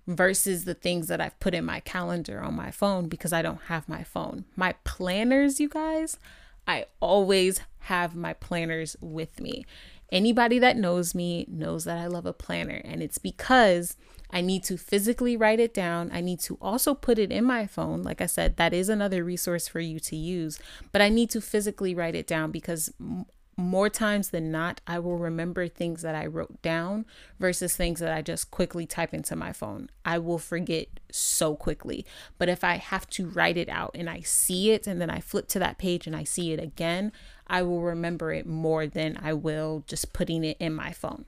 versus 0.06 0.64
the 0.64 0.74
things 0.74 1.08
that 1.08 1.20
I've 1.20 1.38
put 1.40 1.54
in 1.54 1.64
my 1.64 1.80
calendar 1.80 2.40
on 2.40 2.54
my 2.54 2.70
phone 2.70 3.08
because 3.08 3.32
I 3.32 3.42
don't 3.42 3.62
have 3.62 3.88
my 3.88 4.02
phone. 4.02 4.44
My 4.56 4.74
planners, 4.84 5.60
you 5.60 5.68
guys, 5.68 6.18
I 6.66 6.86
always 7.00 7.60
have 7.80 8.14
my 8.14 8.32
planners 8.32 8.96
with 9.00 9.40
me. 9.40 9.64
Anybody 10.10 10.58
that 10.58 10.76
knows 10.76 11.14
me 11.14 11.46
knows 11.48 11.84
that 11.84 11.98
I 11.98 12.06
love 12.06 12.26
a 12.26 12.34
planner, 12.34 12.82
and 12.84 13.02
it's 13.02 13.16
because 13.16 13.96
I 14.30 14.42
need 14.42 14.62
to 14.64 14.76
physically 14.76 15.36
write 15.36 15.58
it 15.58 15.72
down. 15.72 16.10
I 16.12 16.20
need 16.20 16.40
to 16.40 16.58
also 16.60 16.94
put 16.94 17.18
it 17.18 17.32
in 17.32 17.44
my 17.44 17.66
phone. 17.66 18.02
Like 18.02 18.20
I 18.20 18.26
said, 18.26 18.56
that 18.56 18.74
is 18.74 18.88
another 18.88 19.24
resource 19.24 19.68
for 19.68 19.80
you 19.80 19.98
to 20.00 20.16
use, 20.16 20.58
but 20.90 21.00
I 21.00 21.08
need 21.08 21.30
to 21.30 21.40
physically 21.40 21.94
write 21.94 22.14
it 22.14 22.26
down 22.26 22.50
because 22.50 22.92
more 23.62 23.88
times 23.88 24.30
than 24.30 24.50
not, 24.50 24.80
I 24.86 24.98
will 24.98 25.16
remember 25.16 25.68
things 25.68 26.02
that 26.02 26.14
I 26.14 26.26
wrote 26.26 26.60
down 26.62 27.06
versus 27.38 27.76
things 27.76 28.00
that 28.00 28.12
I 28.12 28.22
just 28.22 28.50
quickly 28.50 28.86
type 28.86 29.14
into 29.14 29.36
my 29.36 29.52
phone. 29.52 29.90
I 30.04 30.18
will 30.18 30.38
forget 30.38 30.88
so 31.10 31.54
quickly. 31.54 32.04
But 32.38 32.48
if 32.48 32.64
I 32.64 32.76
have 32.76 33.08
to 33.10 33.28
write 33.28 33.56
it 33.56 33.68
out 33.68 33.92
and 33.94 34.08
I 34.10 34.20
see 34.20 34.70
it 34.70 34.86
and 34.86 35.00
then 35.00 35.10
I 35.10 35.20
flip 35.20 35.48
to 35.48 35.58
that 35.60 35.78
page 35.78 36.06
and 36.06 36.14
I 36.14 36.24
see 36.24 36.52
it 36.52 36.60
again, 36.60 37.12
I 37.46 37.62
will 37.62 37.82
remember 37.82 38.32
it 38.32 38.46
more 38.46 38.86
than 38.86 39.18
I 39.22 39.32
will 39.32 39.84
just 39.86 40.12
putting 40.12 40.44
it 40.44 40.56
in 40.58 40.74
my 40.74 40.92
phone. 40.92 41.24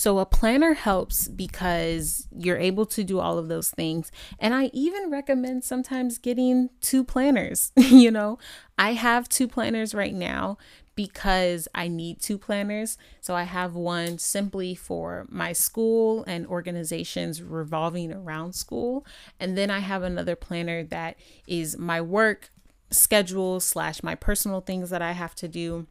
So, 0.00 0.18
a 0.18 0.24
planner 0.24 0.72
helps 0.72 1.28
because 1.28 2.26
you're 2.34 2.56
able 2.56 2.86
to 2.86 3.04
do 3.04 3.20
all 3.20 3.36
of 3.36 3.48
those 3.48 3.68
things. 3.68 4.10
And 4.38 4.54
I 4.54 4.70
even 4.72 5.10
recommend 5.10 5.62
sometimes 5.62 6.16
getting 6.16 6.70
two 6.80 7.04
planners. 7.04 7.70
you 7.76 8.10
know, 8.10 8.38
I 8.78 8.94
have 8.94 9.28
two 9.28 9.46
planners 9.46 9.94
right 9.94 10.14
now 10.14 10.56
because 10.94 11.68
I 11.74 11.88
need 11.88 12.22
two 12.22 12.38
planners. 12.38 12.96
So, 13.20 13.34
I 13.34 13.42
have 13.42 13.74
one 13.74 14.16
simply 14.16 14.74
for 14.74 15.26
my 15.28 15.52
school 15.52 16.24
and 16.26 16.46
organizations 16.46 17.42
revolving 17.42 18.10
around 18.10 18.54
school. 18.54 19.04
And 19.38 19.54
then 19.54 19.70
I 19.70 19.80
have 19.80 20.02
another 20.02 20.34
planner 20.34 20.82
that 20.84 21.18
is 21.46 21.76
my 21.76 22.00
work 22.00 22.50
schedule 22.90 23.60
slash 23.60 24.02
my 24.02 24.14
personal 24.14 24.62
things 24.62 24.88
that 24.88 25.02
I 25.02 25.12
have 25.12 25.34
to 25.34 25.46
do 25.46 25.88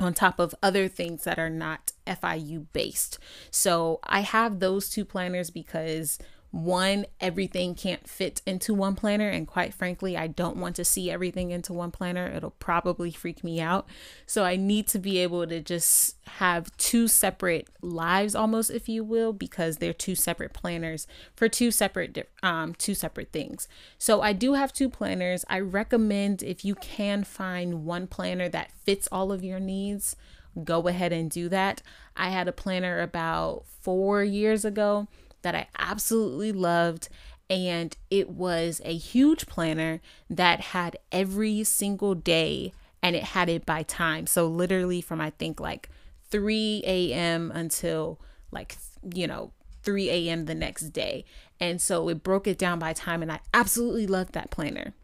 on 0.00 0.14
top 0.14 0.38
of 0.38 0.54
other 0.62 0.88
things 0.88 1.24
that 1.24 1.38
are 1.38 1.50
not 1.50 1.92
FIU 2.06 2.66
based. 2.72 3.18
So 3.50 4.00
I 4.04 4.20
have 4.20 4.60
those 4.60 4.88
two 4.88 5.04
planners 5.04 5.50
because 5.50 6.18
one, 6.50 7.04
everything 7.20 7.74
can't 7.74 8.08
fit 8.08 8.40
into 8.46 8.72
one 8.72 8.94
planner. 8.94 9.28
And 9.28 9.46
quite 9.46 9.74
frankly, 9.74 10.16
I 10.16 10.28
don't 10.28 10.56
want 10.56 10.76
to 10.76 10.84
see 10.84 11.10
everything 11.10 11.50
into 11.50 11.74
one 11.74 11.90
planner. 11.90 12.26
It'll 12.26 12.52
probably 12.52 13.10
freak 13.10 13.44
me 13.44 13.60
out. 13.60 13.86
So 14.24 14.44
I 14.44 14.56
need 14.56 14.86
to 14.88 14.98
be 14.98 15.18
able 15.18 15.46
to 15.46 15.60
just 15.60 16.16
have 16.26 16.74
two 16.78 17.06
separate 17.06 17.68
lives 17.82 18.34
almost, 18.34 18.70
if 18.70 18.88
you 18.88 19.04
will, 19.04 19.34
because 19.34 19.76
they're 19.76 19.92
two 19.92 20.14
separate 20.14 20.54
planners 20.54 21.06
for 21.36 21.48
two 21.48 21.70
separate, 21.70 22.30
um, 22.42 22.74
two 22.74 22.94
separate 22.94 23.30
things. 23.30 23.68
So 23.98 24.22
I 24.22 24.32
do 24.32 24.54
have 24.54 24.72
two 24.72 24.88
planners. 24.88 25.44
I 25.50 25.60
recommend 25.60 26.42
if 26.42 26.64
you 26.64 26.74
can 26.76 27.24
find 27.24 27.84
one 27.84 28.06
planner 28.06 28.48
that 28.48 28.72
fits 28.84 29.06
all 29.12 29.32
of 29.32 29.44
your 29.44 29.60
needs, 29.60 30.16
go 30.64 30.88
ahead 30.88 31.12
and 31.12 31.30
do 31.30 31.50
that. 31.50 31.82
I 32.16 32.30
had 32.30 32.48
a 32.48 32.52
planner 32.52 33.02
about 33.02 33.64
four 33.82 34.24
years 34.24 34.64
ago 34.64 35.08
that 35.42 35.54
I 35.54 35.68
absolutely 35.78 36.52
loved. 36.52 37.08
And 37.50 37.96
it 38.10 38.28
was 38.28 38.80
a 38.84 38.96
huge 38.96 39.46
planner 39.46 40.00
that 40.28 40.60
had 40.60 40.98
every 41.10 41.64
single 41.64 42.14
day 42.14 42.72
and 43.02 43.16
it 43.16 43.22
had 43.22 43.48
it 43.48 43.64
by 43.64 43.84
time. 43.84 44.26
So, 44.26 44.46
literally, 44.46 45.00
from 45.00 45.20
I 45.20 45.30
think 45.30 45.60
like 45.60 45.88
3 46.30 46.82
a.m. 46.84 47.50
until 47.54 48.20
like, 48.50 48.76
you 49.14 49.26
know, 49.26 49.52
3 49.82 50.10
a.m. 50.10 50.44
the 50.44 50.54
next 50.54 50.90
day. 50.90 51.24
And 51.60 51.80
so 51.80 52.08
it 52.08 52.22
broke 52.22 52.46
it 52.46 52.58
down 52.58 52.78
by 52.78 52.92
time, 52.92 53.22
and 53.22 53.32
I 53.32 53.40
absolutely 53.54 54.06
loved 54.06 54.32
that 54.34 54.50
planner. 54.50 54.94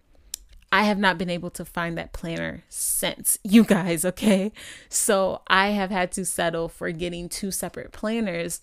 I 0.70 0.84
have 0.84 0.98
not 0.98 1.18
been 1.18 1.30
able 1.30 1.50
to 1.50 1.64
find 1.64 1.96
that 1.96 2.12
planner 2.12 2.64
since, 2.68 3.38
you 3.44 3.64
guys, 3.64 4.04
okay? 4.04 4.52
So 4.88 5.42
I 5.46 5.68
have 5.68 5.90
had 5.90 6.10
to 6.12 6.24
settle 6.24 6.68
for 6.68 6.90
getting 6.90 7.28
two 7.28 7.50
separate 7.50 7.92
planners 7.92 8.60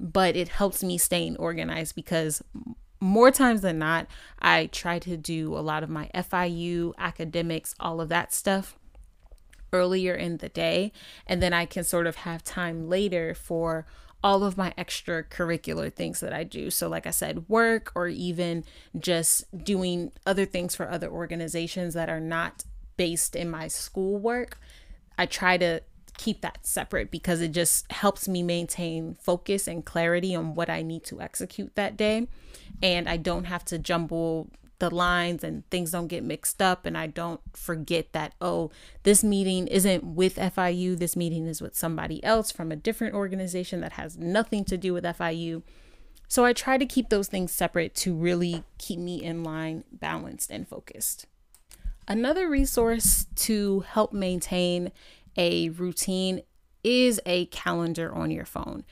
but 0.00 0.36
it 0.36 0.48
helps 0.48 0.82
me 0.82 0.98
staying 0.98 1.36
organized 1.36 1.94
because 1.94 2.42
more 3.00 3.30
times 3.30 3.62
than 3.62 3.78
not, 3.78 4.06
I 4.40 4.66
try 4.66 4.98
to 5.00 5.16
do 5.16 5.56
a 5.56 5.60
lot 5.60 5.82
of 5.82 5.90
my 5.90 6.10
FIU, 6.14 6.92
academics, 6.98 7.74
all 7.80 8.00
of 8.00 8.08
that 8.10 8.32
stuff 8.32 8.76
earlier 9.72 10.14
in 10.14 10.38
the 10.38 10.48
day. 10.48 10.92
And 11.26 11.42
then 11.42 11.52
I 11.52 11.64
can 11.64 11.84
sort 11.84 12.06
of 12.06 12.16
have 12.16 12.44
time 12.44 12.88
later 12.88 13.34
for 13.34 13.86
all 14.22 14.44
of 14.44 14.58
my 14.58 14.74
extracurricular 14.76 15.92
things 15.92 16.20
that 16.20 16.32
I 16.32 16.44
do. 16.44 16.70
So, 16.70 16.88
like 16.88 17.06
I 17.06 17.10
said, 17.10 17.48
work 17.48 17.90
or 17.94 18.08
even 18.08 18.64
just 18.98 19.64
doing 19.64 20.12
other 20.26 20.44
things 20.44 20.74
for 20.74 20.90
other 20.90 21.08
organizations 21.10 21.94
that 21.94 22.10
are 22.10 22.20
not 22.20 22.64
based 22.98 23.34
in 23.34 23.48
my 23.48 23.66
schoolwork. 23.68 24.58
I 25.16 25.24
try 25.24 25.56
to 25.56 25.80
keep 26.16 26.40
that 26.40 26.66
separate 26.66 27.10
because 27.10 27.40
it 27.40 27.52
just 27.52 27.90
helps 27.92 28.28
me 28.28 28.42
maintain 28.42 29.16
focus 29.20 29.66
and 29.66 29.84
clarity 29.84 30.34
on 30.34 30.54
what 30.54 30.70
I 30.70 30.82
need 30.82 31.04
to 31.04 31.20
execute 31.20 31.74
that 31.74 31.96
day. 31.96 32.28
And 32.82 33.08
I 33.08 33.16
don't 33.16 33.44
have 33.44 33.64
to 33.66 33.78
jumble 33.78 34.48
the 34.78 34.94
lines 34.94 35.44
and 35.44 35.68
things 35.70 35.90
don't 35.90 36.06
get 36.06 36.24
mixed 36.24 36.62
up 36.62 36.86
and 36.86 36.96
I 36.96 37.06
don't 37.06 37.40
forget 37.52 38.14
that 38.14 38.32
oh 38.40 38.70
this 39.02 39.22
meeting 39.22 39.66
isn't 39.66 40.02
with 40.02 40.36
FIU 40.36 40.98
this 40.98 41.16
meeting 41.16 41.46
is 41.46 41.60
with 41.60 41.76
somebody 41.76 42.24
else 42.24 42.50
from 42.50 42.72
a 42.72 42.76
different 42.76 43.14
organization 43.14 43.82
that 43.82 43.92
has 43.92 44.16
nothing 44.16 44.64
to 44.64 44.78
do 44.78 44.94
with 44.94 45.04
FIU 45.04 45.62
so 46.30 46.44
I 46.44 46.52
try 46.52 46.78
to 46.78 46.86
keep 46.86 47.08
those 47.08 47.26
things 47.26 47.50
separate 47.50 47.92
to 47.96 48.14
really 48.14 48.62
keep 48.78 49.00
me 49.00 49.20
in 49.20 49.42
line 49.42 49.82
balanced 49.90 50.52
and 50.52 50.66
focused. 50.66 51.26
Another 52.06 52.48
resource 52.48 53.26
to 53.34 53.80
help 53.80 54.12
maintain 54.12 54.92
a 55.36 55.70
routine 55.70 56.42
is 56.82 57.20
a 57.26 57.46
calendar 57.46 58.12
on 58.12 58.30
your 58.30 58.44
phone. 58.44 58.84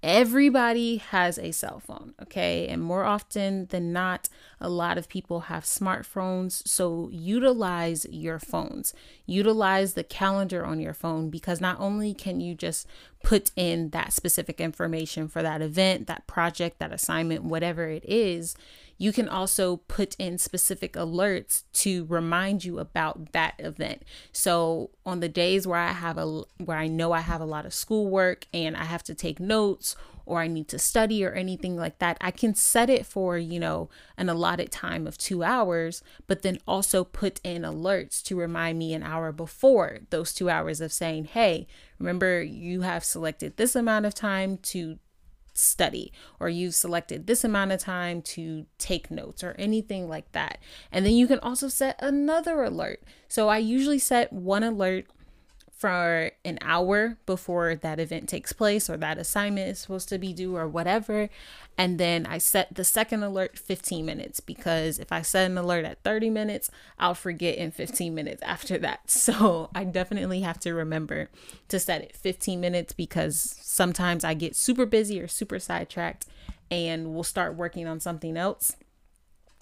Everybody 0.00 0.98
has 0.98 1.38
a 1.38 1.50
cell 1.50 1.80
phone, 1.80 2.14
okay? 2.22 2.68
And 2.68 2.80
more 2.80 3.02
often 3.02 3.66
than 3.66 3.92
not, 3.92 4.28
a 4.60 4.68
lot 4.68 4.96
of 4.96 5.08
people 5.08 5.40
have 5.40 5.64
smartphones. 5.64 6.66
So 6.68 7.08
utilize 7.10 8.06
your 8.08 8.38
phones, 8.38 8.94
utilize 9.26 9.94
the 9.94 10.04
calendar 10.04 10.64
on 10.64 10.78
your 10.78 10.94
phone 10.94 11.30
because 11.30 11.60
not 11.60 11.80
only 11.80 12.14
can 12.14 12.38
you 12.38 12.54
just 12.54 12.86
put 13.24 13.50
in 13.56 13.90
that 13.90 14.12
specific 14.12 14.60
information 14.60 15.26
for 15.26 15.42
that 15.42 15.62
event, 15.62 16.06
that 16.06 16.28
project, 16.28 16.78
that 16.78 16.92
assignment, 16.92 17.42
whatever 17.42 17.88
it 17.88 18.04
is, 18.04 18.54
you 18.98 19.12
can 19.12 19.28
also 19.28 19.76
put 19.76 20.16
in 20.16 20.36
specific 20.36 20.94
alerts 20.94 21.62
to 21.72 22.04
remind 22.06 22.64
you 22.64 22.80
about 22.80 23.32
that 23.32 23.54
event. 23.58 24.02
So 24.32 24.90
on 25.06 25.20
the 25.20 25.28
days 25.28 25.66
where 25.66 25.78
I 25.78 25.92
have 25.92 26.18
a 26.18 26.42
where 26.58 26.76
I 26.76 26.88
know 26.88 27.12
I 27.12 27.20
have 27.20 27.40
a 27.40 27.46
lot 27.46 27.64
of 27.64 27.72
schoolwork 27.72 28.46
and 28.52 28.76
I 28.76 28.84
have 28.84 29.04
to 29.04 29.14
take 29.14 29.38
notes 29.38 29.96
or 30.26 30.40
I 30.40 30.46
need 30.46 30.68
to 30.68 30.78
study 30.78 31.24
or 31.24 31.32
anything 31.32 31.76
like 31.76 32.00
that, 32.00 32.18
I 32.20 32.30
can 32.30 32.54
set 32.54 32.90
it 32.90 33.06
for, 33.06 33.38
you 33.38 33.58
know, 33.58 33.88
an 34.18 34.28
allotted 34.28 34.70
time 34.70 35.06
of 35.06 35.16
two 35.16 35.42
hours, 35.42 36.02
but 36.26 36.42
then 36.42 36.58
also 36.68 37.02
put 37.02 37.40
in 37.42 37.62
alerts 37.62 38.22
to 38.24 38.36
remind 38.36 38.78
me 38.78 38.92
an 38.92 39.02
hour 39.02 39.32
before 39.32 40.00
those 40.10 40.34
two 40.34 40.50
hours 40.50 40.82
of 40.82 40.92
saying, 40.92 41.24
hey, 41.24 41.66
remember 41.98 42.42
you 42.42 42.82
have 42.82 43.04
selected 43.04 43.56
this 43.56 43.74
amount 43.74 44.04
of 44.04 44.14
time 44.14 44.58
to 44.58 44.98
study 45.58 46.12
or 46.38 46.48
you've 46.48 46.74
selected 46.74 47.26
this 47.26 47.44
amount 47.44 47.72
of 47.72 47.80
time 47.80 48.22
to 48.22 48.66
take 48.78 49.10
notes 49.10 49.42
or 49.42 49.54
anything 49.58 50.08
like 50.08 50.30
that. 50.32 50.58
And 50.92 51.04
then 51.04 51.14
you 51.14 51.26
can 51.26 51.38
also 51.40 51.68
set 51.68 51.96
another 52.02 52.62
alert. 52.62 53.02
So 53.28 53.48
I 53.48 53.58
usually 53.58 53.98
set 53.98 54.32
one 54.32 54.62
alert 54.62 55.06
for 55.78 56.32
an 56.44 56.58
hour 56.60 57.16
before 57.24 57.76
that 57.76 58.00
event 58.00 58.28
takes 58.28 58.52
place 58.52 58.90
or 58.90 58.96
that 58.96 59.16
assignment 59.16 59.70
is 59.70 59.78
supposed 59.78 60.08
to 60.08 60.18
be 60.18 60.32
due 60.32 60.56
or 60.56 60.66
whatever. 60.66 61.28
And 61.78 62.00
then 62.00 62.26
I 62.26 62.38
set 62.38 62.74
the 62.74 62.82
second 62.82 63.22
alert 63.22 63.56
15 63.56 64.04
minutes 64.04 64.40
because 64.40 64.98
if 64.98 65.12
I 65.12 65.22
set 65.22 65.48
an 65.48 65.56
alert 65.56 65.84
at 65.84 66.02
30 66.02 66.30
minutes, 66.30 66.68
I'll 66.98 67.14
forget 67.14 67.56
in 67.56 67.70
15 67.70 68.12
minutes 68.12 68.42
after 68.42 68.76
that. 68.78 69.00
So 69.28 69.68
I 69.74 69.84
definitely 69.84 70.40
have 70.40 70.58
to 70.60 70.72
remember 70.72 71.28
to 71.68 71.78
set 71.78 72.00
it 72.00 72.16
15 72.16 72.60
minutes 72.60 72.94
because 72.94 73.58
sometimes 73.60 74.24
I 74.24 74.32
get 74.32 74.56
super 74.56 74.86
busy 74.86 75.20
or 75.20 75.28
super 75.28 75.58
sidetracked 75.58 76.24
and 76.70 77.12
we'll 77.12 77.24
start 77.24 77.56
working 77.56 77.86
on 77.86 78.00
something 78.00 78.36
else 78.36 78.74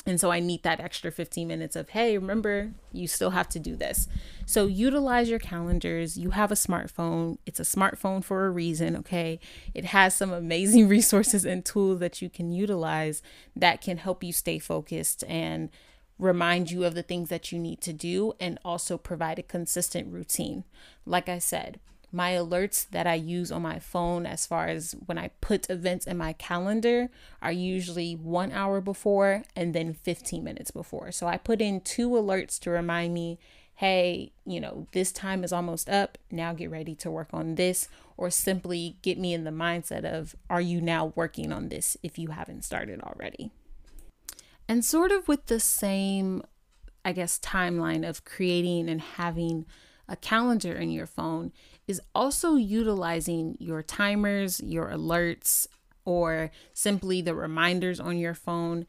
and 0.06 0.20
so 0.20 0.30
I 0.30 0.38
need 0.38 0.62
that 0.62 0.78
extra 0.78 1.10
15 1.10 1.48
minutes 1.48 1.74
of, 1.74 1.88
hey, 1.88 2.16
remember, 2.16 2.70
you 2.92 3.08
still 3.08 3.30
have 3.30 3.48
to 3.50 3.58
do 3.58 3.74
this. 3.74 4.06
So 4.46 4.66
utilize 4.66 5.28
your 5.28 5.40
calendars. 5.40 6.16
You 6.16 6.30
have 6.30 6.52
a 6.52 6.54
smartphone. 6.54 7.38
It's 7.44 7.58
a 7.58 7.64
smartphone 7.64 8.22
for 8.22 8.46
a 8.46 8.50
reason, 8.50 8.94
okay? 8.96 9.40
It 9.74 9.86
has 9.86 10.14
some 10.14 10.32
amazing 10.32 10.86
resources 10.96 11.44
and 11.44 11.64
tools 11.64 11.98
that 11.98 12.22
you 12.22 12.30
can 12.30 12.52
utilize 12.52 13.20
that 13.56 13.80
can 13.80 13.98
help 13.98 14.22
you 14.22 14.32
stay 14.32 14.60
focused 14.60 15.24
and 15.26 15.70
remind 16.20 16.70
you 16.70 16.84
of 16.84 16.94
the 16.94 17.02
things 17.02 17.28
that 17.28 17.50
you 17.50 17.58
need 17.58 17.80
to 17.80 17.92
do 17.92 18.32
and 18.38 18.60
also 18.64 18.96
provide 18.96 19.40
a 19.40 19.42
consistent 19.42 20.12
routine. 20.12 20.62
Like 21.04 21.28
I 21.28 21.40
said, 21.40 21.80
my 22.16 22.32
alerts 22.32 22.88
that 22.92 23.06
I 23.06 23.12
use 23.12 23.52
on 23.52 23.60
my 23.60 23.78
phone, 23.78 24.24
as 24.24 24.46
far 24.46 24.68
as 24.68 24.96
when 25.04 25.18
I 25.18 25.28
put 25.42 25.68
events 25.68 26.06
in 26.06 26.16
my 26.16 26.32
calendar, 26.32 27.10
are 27.42 27.52
usually 27.52 28.14
one 28.14 28.52
hour 28.52 28.80
before 28.80 29.42
and 29.54 29.74
then 29.74 29.92
15 29.92 30.42
minutes 30.42 30.70
before. 30.70 31.12
So 31.12 31.26
I 31.26 31.36
put 31.36 31.60
in 31.60 31.82
two 31.82 32.08
alerts 32.08 32.58
to 32.60 32.70
remind 32.70 33.12
me, 33.12 33.38
hey, 33.74 34.32
you 34.46 34.58
know, 34.58 34.86
this 34.92 35.12
time 35.12 35.44
is 35.44 35.52
almost 35.52 35.90
up. 35.90 36.16
Now 36.30 36.54
get 36.54 36.70
ready 36.70 36.94
to 36.94 37.10
work 37.10 37.28
on 37.34 37.56
this, 37.56 37.86
or 38.16 38.30
simply 38.30 38.96
get 39.02 39.18
me 39.18 39.34
in 39.34 39.44
the 39.44 39.50
mindset 39.50 40.06
of, 40.06 40.34
are 40.48 40.62
you 40.62 40.80
now 40.80 41.12
working 41.16 41.52
on 41.52 41.68
this 41.68 41.98
if 42.02 42.18
you 42.18 42.28
haven't 42.28 42.64
started 42.64 43.02
already? 43.02 43.50
And 44.66 44.82
sort 44.82 45.12
of 45.12 45.28
with 45.28 45.46
the 45.46 45.60
same, 45.60 46.42
I 47.04 47.12
guess, 47.12 47.38
timeline 47.38 48.08
of 48.08 48.24
creating 48.24 48.88
and 48.88 49.02
having 49.02 49.66
a 50.08 50.16
calendar 50.16 50.72
in 50.72 50.90
your 50.90 51.06
phone 51.06 51.52
is 51.86 52.00
also 52.14 52.56
utilizing 52.56 53.56
your 53.60 53.82
timers, 53.82 54.60
your 54.60 54.88
alerts, 54.88 55.68
or 56.04 56.50
simply 56.72 57.20
the 57.20 57.34
reminders 57.34 58.00
on 58.00 58.18
your 58.18 58.34
phone. 58.34 58.86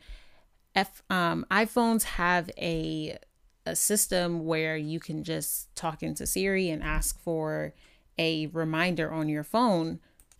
F, 0.75 1.01
um, 1.09 1.45
iPhones 1.51 2.03
have 2.03 2.49
a 2.57 3.17
a 3.67 3.75
system 3.75 4.45
where 4.45 4.77
you 4.77 4.99
can 4.99 5.23
just 5.23 5.75
talk 5.75 6.01
into 6.01 6.25
Siri 6.25 6.69
and 6.69 6.81
ask 6.81 7.19
for 7.19 7.73
a 8.17 8.47
reminder 8.47 9.11
on 9.11 9.29
your 9.29 9.43
phone. 9.43 9.99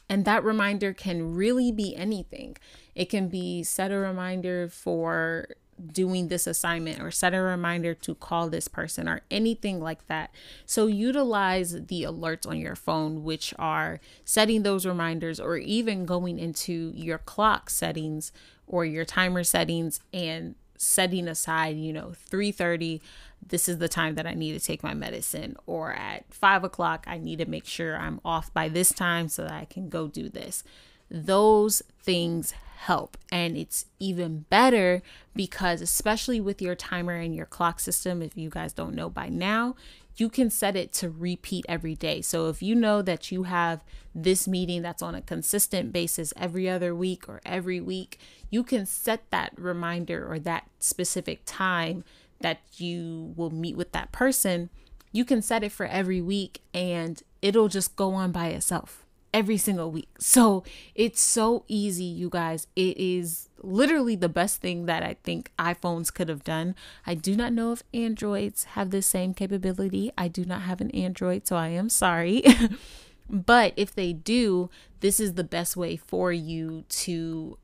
And 0.10 0.24
that 0.24 0.44
reminder 0.44 0.94
can 0.94 1.36
really 1.36 1.72
be 1.72 1.96
anything. 1.96 2.56
It 2.96 3.10
can 3.10 3.28
be 3.28 3.64
set 3.64 3.92
a 3.92 3.98
reminder 3.98 4.70
for 4.70 5.50
doing 5.92 6.28
this 6.28 6.48
assignment 6.48 7.02
or 7.02 7.12
set 7.12 7.34
a 7.34 7.42
reminder 7.42 7.94
to 7.94 8.16
call 8.16 8.50
this 8.50 8.68
person 8.68 9.08
or 9.08 9.22
anything 9.30 9.80
like 9.80 10.08
that. 10.08 10.32
So 10.66 10.88
utilize 10.88 11.72
the 11.72 12.04
alerts 12.04 12.48
on 12.48 12.60
your 12.60 12.76
phone, 12.76 13.24
which 13.24 13.54
are 13.60 14.00
setting 14.26 14.64
those 14.64 14.86
reminders 14.86 15.40
or 15.40 15.58
even 15.58 16.06
going 16.06 16.40
into 16.40 16.92
your 16.96 17.20
clock 17.20 17.70
settings 17.70 18.32
or 18.66 18.86
your 18.86 19.06
timer 19.06 19.44
settings 19.44 20.00
and 20.12 20.56
setting 20.78 21.28
aside, 21.28 21.76
you 21.76 21.92
know, 21.92 22.14
3:30, 22.30 23.02
this 23.46 23.68
is 23.68 23.78
the 23.78 23.88
time 23.88 24.16
that 24.16 24.28
I 24.28 24.34
need 24.34 24.54
to 24.54 24.60
take 24.60 24.84
my 24.84 24.94
medicine, 24.94 25.56
or 25.66 25.94
at 25.94 26.32
five 26.32 26.64
o'clock, 26.64 27.06
I 27.08 27.18
need 27.18 27.40
to 27.40 27.46
make 27.46 27.66
sure 27.66 27.98
I'm 27.98 28.20
off 28.26 28.54
by 28.54 28.70
this 28.70 28.92
time 28.92 29.28
so 29.28 29.44
that 29.44 29.52
I 29.52 29.66
can 29.66 29.90
go 29.90 30.08
do 30.08 30.30
this. 30.30 30.64
Those 31.10 31.82
things 32.02 32.54
help. 32.78 33.18
And 33.32 33.58
it's 33.58 33.86
even 34.00 34.46
better 34.50 35.02
because, 35.36 35.82
especially 35.82 36.40
with 36.40 36.62
your 36.62 36.76
timer 36.76 37.16
and 37.16 37.36
your 37.36 37.46
clock 37.46 37.80
system, 37.80 38.22
if 38.22 38.38
you 38.38 38.50
guys 38.50 38.72
don't 38.72 38.96
know 38.96 39.10
by 39.10 39.30
now, 39.30 39.76
you 40.16 40.30
can 40.30 40.50
set 40.50 40.76
it 40.76 40.94
to 40.94 41.10
repeat 41.10 41.66
every 41.68 41.96
day. 41.96 42.22
So 42.22 42.50
if 42.50 42.62
you 42.62 42.76
know 42.76 43.02
that 43.02 43.32
you 43.32 43.44
have 43.44 43.84
this 44.16 44.48
meeting 44.48 44.82
that's 44.82 45.02
on 45.02 45.16
a 45.16 45.22
consistent 45.22 45.92
basis 45.92 46.34
every 46.38 46.70
other 46.70 46.96
week 46.96 47.28
or 47.28 47.42
every 47.46 47.82
week, 47.82 48.20
you 48.50 48.64
can 48.64 48.86
set 48.86 49.30
that 49.32 49.54
reminder 49.58 50.32
or 50.32 50.40
that 50.40 50.70
specific 50.80 51.42
time 51.46 52.04
that 52.42 52.60
you 52.78 53.34
will 53.36 53.52
meet 53.52 53.76
with 53.76 53.92
that 53.92 54.12
person. 54.12 54.70
You 55.12 55.26
can 55.26 55.42
set 55.42 55.64
it 55.64 55.72
for 55.72 55.86
every 55.86 56.22
week 56.22 56.62
and 56.74 57.22
it'll 57.42 57.70
just 57.70 57.96
go 57.96 58.14
on 58.14 58.32
by 58.32 58.48
itself 58.48 59.07
every 59.34 59.58
single 59.58 59.92
week. 59.92 60.10
So 60.20 60.64
it's 60.96 61.22
so 61.22 61.64
easy, 61.68 62.04
you 62.04 62.30
guys. 62.30 62.68
It 62.76 62.98
is 62.98 63.50
literally 63.62 64.16
the 64.16 64.30
best 64.30 64.62
thing 64.62 64.86
that 64.86 65.04
I 65.04 65.16
think 65.24 65.52
iPhones 65.60 66.14
could 66.14 66.30
have 66.30 66.44
done. 66.44 66.76
I 67.06 67.16
do 67.16 67.36
not 67.36 67.54
know 67.54 67.72
if 67.72 67.84
Androids 67.94 68.66
have 68.66 68.92
the 68.92 69.02
same 69.02 69.34
capability. 69.34 70.12
I 70.18 70.28
do 70.28 70.46
not 70.46 70.62
have 70.62 70.82
an 70.82 70.92
Android, 70.92 71.48
so 71.48 71.56
I 71.56 71.70
am 71.70 71.90
sorry. 71.90 72.44
but 73.30 73.74
if 73.76 73.94
they 73.94 74.14
do, 74.14 74.70
this 75.00 75.20
is 75.20 75.34
the 75.34 75.44
best 75.44 75.76
way 75.76 75.98
for 75.98 76.32
you 76.32 76.86
to 76.90 77.58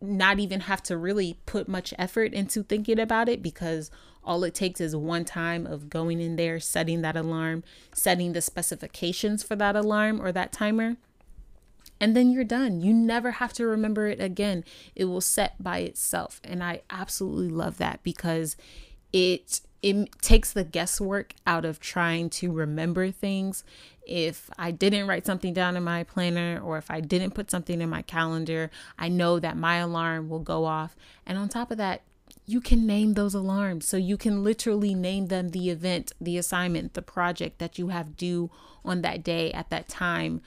not 0.00 0.38
even 0.38 0.60
have 0.60 0.82
to 0.84 0.96
really 0.96 1.38
put 1.46 1.68
much 1.68 1.92
effort 1.98 2.32
into 2.32 2.62
thinking 2.62 3.00
about 3.00 3.28
it 3.28 3.42
because 3.42 3.90
all 4.28 4.44
it 4.44 4.54
takes 4.54 4.78
is 4.78 4.94
one 4.94 5.24
time 5.24 5.66
of 5.66 5.88
going 5.88 6.20
in 6.20 6.36
there, 6.36 6.60
setting 6.60 7.00
that 7.00 7.16
alarm, 7.16 7.64
setting 7.94 8.34
the 8.34 8.42
specifications 8.42 9.42
for 9.42 9.56
that 9.56 9.74
alarm 9.74 10.20
or 10.20 10.30
that 10.32 10.52
timer. 10.52 10.98
And 11.98 12.14
then 12.14 12.30
you're 12.30 12.44
done. 12.44 12.82
You 12.82 12.92
never 12.92 13.32
have 13.32 13.54
to 13.54 13.66
remember 13.66 14.06
it 14.06 14.20
again. 14.20 14.64
It 14.94 15.06
will 15.06 15.22
set 15.22 15.60
by 15.60 15.78
itself. 15.78 16.42
And 16.44 16.62
I 16.62 16.82
absolutely 16.90 17.48
love 17.48 17.78
that 17.78 18.02
because 18.02 18.56
it 19.12 19.62
it 19.80 20.20
takes 20.20 20.52
the 20.52 20.64
guesswork 20.64 21.34
out 21.46 21.64
of 21.64 21.80
trying 21.80 22.28
to 22.28 22.52
remember 22.52 23.10
things. 23.10 23.64
If 24.04 24.50
I 24.58 24.72
didn't 24.72 25.06
write 25.06 25.24
something 25.24 25.54
down 25.54 25.76
in 25.76 25.84
my 25.84 26.02
planner 26.02 26.60
or 26.62 26.78
if 26.78 26.90
I 26.90 27.00
didn't 27.00 27.34
put 27.34 27.50
something 27.50 27.80
in 27.80 27.88
my 27.88 28.02
calendar, 28.02 28.70
I 28.98 29.08
know 29.08 29.38
that 29.38 29.56
my 29.56 29.76
alarm 29.76 30.28
will 30.28 30.40
go 30.40 30.64
off. 30.64 30.96
And 31.24 31.38
on 31.38 31.48
top 31.48 31.70
of 31.70 31.78
that, 31.78 32.02
you 32.48 32.62
can 32.62 32.86
name 32.86 33.12
those 33.12 33.34
alarms. 33.34 33.86
So 33.86 33.98
you 33.98 34.16
can 34.16 34.42
literally 34.42 34.94
name 34.94 35.26
them 35.26 35.50
the 35.50 35.68
event, 35.68 36.12
the 36.18 36.38
assignment, 36.38 36.94
the 36.94 37.02
project 37.02 37.58
that 37.58 37.78
you 37.78 37.88
have 37.88 38.16
due 38.16 38.50
on 38.86 39.02
that 39.02 39.22
day 39.22 39.52
at 39.52 39.68
that 39.68 39.86
time. 39.86 40.40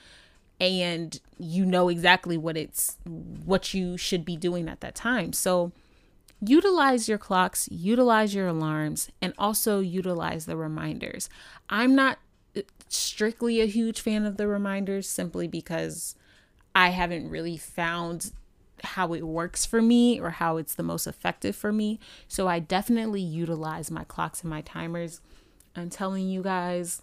And 0.60 1.20
you 1.38 1.64
know 1.64 1.88
exactly 1.88 2.36
what 2.36 2.56
it's 2.56 2.96
what 3.04 3.72
you 3.72 3.96
should 3.96 4.24
be 4.24 4.36
doing 4.36 4.68
at 4.68 4.80
that 4.80 4.96
time. 4.96 5.32
So 5.32 5.70
utilize 6.44 7.08
your 7.08 7.18
clocks, 7.18 7.68
utilize 7.70 8.34
your 8.34 8.48
alarms, 8.48 9.08
and 9.20 9.32
also 9.38 9.78
utilize 9.78 10.46
the 10.46 10.56
reminders. 10.56 11.30
I'm 11.70 11.94
not 11.94 12.18
uh, 12.56 12.62
strictly 12.88 13.60
a 13.60 13.66
huge 13.66 14.00
fan 14.00 14.26
of 14.26 14.38
the 14.38 14.48
reminders 14.48 15.08
simply 15.08 15.46
because 15.46 16.16
I 16.74 16.88
haven't 16.88 17.30
really 17.30 17.56
found 17.56 18.32
how 18.82 19.12
it 19.12 19.22
works 19.22 19.64
for 19.64 19.80
me 19.80 20.20
or 20.20 20.30
how 20.30 20.56
it's 20.56 20.74
the 20.74 20.82
most 20.82 21.06
effective 21.06 21.56
for 21.56 21.72
me. 21.72 21.98
So 22.28 22.48
I 22.48 22.58
definitely 22.58 23.20
utilize 23.20 23.90
my 23.90 24.04
clocks 24.04 24.42
and 24.42 24.50
my 24.50 24.60
timers. 24.62 25.20
I'm 25.74 25.90
telling 25.90 26.28
you 26.28 26.42
guys, 26.42 27.02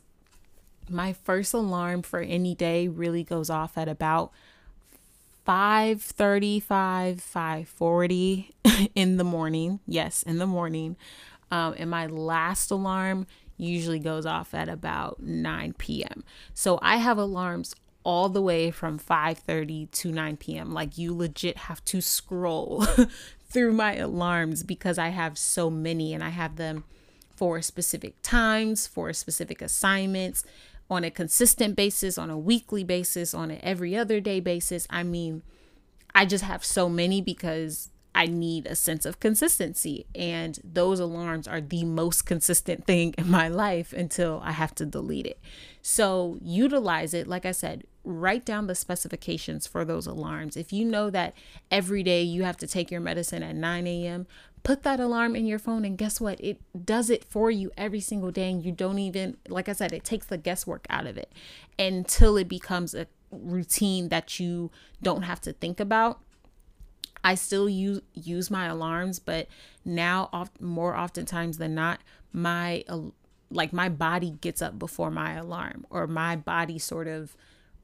my 0.89 1.13
first 1.13 1.53
alarm 1.53 2.01
for 2.01 2.19
any 2.19 2.55
day 2.55 2.87
really 2.87 3.23
goes 3.23 3.49
off 3.49 3.77
at 3.77 3.87
about 3.87 4.31
5:35, 5.47 7.21
5:40 7.21 8.51
in 8.95 9.17
the 9.17 9.23
morning. 9.23 9.79
Yes, 9.87 10.23
in 10.23 10.37
the 10.37 10.47
morning. 10.47 10.95
Um, 11.51 11.73
and 11.77 11.89
my 11.89 12.05
last 12.05 12.69
alarm 12.69 13.25
usually 13.57 13.99
goes 13.99 14.25
off 14.25 14.53
at 14.53 14.69
about 14.69 15.21
9 15.21 15.73
p.m. 15.77 16.23
So 16.53 16.79
I 16.81 16.97
have 16.97 17.17
alarms 17.17 17.75
all 18.09 18.27
the 18.27 18.41
way 18.41 18.71
from 18.71 18.97
5:30 18.97 19.91
to 19.91 20.11
9 20.11 20.37
p.m. 20.37 20.73
Like 20.73 20.97
you 20.97 21.15
legit 21.15 21.57
have 21.57 21.85
to 21.85 22.01
scroll 22.01 22.83
through 23.49 23.73
my 23.73 23.97
alarms 23.97 24.63
because 24.63 24.97
I 24.97 25.09
have 25.09 25.37
so 25.37 25.69
many 25.69 26.15
and 26.15 26.23
I 26.23 26.29
have 26.29 26.55
them 26.55 26.85
for 27.35 27.61
specific 27.61 28.15
times, 28.23 28.87
for 28.87 29.13
specific 29.13 29.61
assignments, 29.61 30.43
on 30.89 31.03
a 31.03 31.11
consistent 31.11 31.75
basis, 31.75 32.17
on 32.17 32.31
a 32.31 32.37
weekly 32.37 32.83
basis, 32.83 33.35
on 33.35 33.51
an 33.51 33.59
every 33.61 33.95
other 33.95 34.19
day 34.19 34.39
basis. 34.39 34.87
I 34.89 35.03
mean, 35.03 35.43
I 36.15 36.25
just 36.25 36.43
have 36.43 36.65
so 36.65 36.89
many 36.89 37.21
because 37.21 37.89
I 38.15 38.25
need 38.25 38.65
a 38.65 38.75
sense 38.75 39.05
of 39.05 39.19
consistency. 39.19 40.07
And 40.15 40.57
those 40.63 40.99
alarms 40.99 41.47
are 41.47 41.61
the 41.61 41.83
most 41.83 42.25
consistent 42.25 42.85
thing 42.85 43.13
in 43.19 43.29
my 43.29 43.49
life 43.49 43.93
until 43.93 44.41
I 44.43 44.53
have 44.53 44.73
to 44.75 44.85
delete 44.87 45.27
it. 45.27 45.39
So 45.83 46.39
utilize 46.41 47.13
it. 47.13 47.27
Like 47.27 47.45
I 47.45 47.51
said, 47.51 47.83
write 48.03 48.45
down 48.45 48.67
the 48.67 48.75
specifications 48.75 49.67
for 49.67 49.83
those 49.83 50.07
alarms. 50.07 50.57
If 50.57 50.71
you 50.71 50.85
know 50.85 51.09
that 51.09 51.33
every 51.69 52.03
day 52.03 52.21
you 52.23 52.43
have 52.43 52.57
to 52.57 52.67
take 52.67 52.91
your 52.91 53.01
medicine 53.01 53.43
at 53.43 53.55
9 53.55 53.87
a.m., 53.87 54.27
put 54.63 54.83
that 54.83 54.99
alarm 54.99 55.35
in 55.35 55.45
your 55.45 55.59
phone 55.59 55.85
and 55.85 55.97
guess 55.97 56.19
what? 56.19 56.39
It 56.41 56.61
does 56.85 57.09
it 57.09 57.23
for 57.23 57.51
you 57.51 57.71
every 57.77 58.01
single 58.01 58.31
day. 58.31 58.49
And 58.49 58.63
you 58.63 58.71
don't 58.71 58.99
even, 58.99 59.37
like 59.47 59.69
I 59.69 59.73
said, 59.73 59.93
it 59.93 60.03
takes 60.03 60.27
the 60.27 60.37
guesswork 60.37 60.85
out 60.89 61.07
of 61.07 61.17
it 61.17 61.31
until 61.77 62.37
it 62.37 62.47
becomes 62.47 62.93
a 62.93 63.07
routine 63.31 64.09
that 64.09 64.39
you 64.39 64.71
don't 65.01 65.21
have 65.23 65.39
to 65.41 65.53
think 65.53 65.79
about 65.79 66.21
I 67.23 67.35
still 67.35 67.67
use 67.67 68.01
use 68.13 68.49
my 68.49 68.67
alarms, 68.67 69.19
but 69.19 69.47
now 69.83 70.29
oft, 70.31 70.61
more 70.61 70.95
oftentimes 70.95 71.57
than 71.57 71.75
not, 71.75 71.99
my 72.31 72.83
like 73.51 73.73
my 73.73 73.89
body 73.89 74.31
gets 74.41 74.61
up 74.61 74.79
before 74.79 75.11
my 75.11 75.33
alarm, 75.33 75.85
or 75.89 76.07
my 76.07 76.35
body 76.35 76.79
sort 76.79 77.07
of 77.07 77.35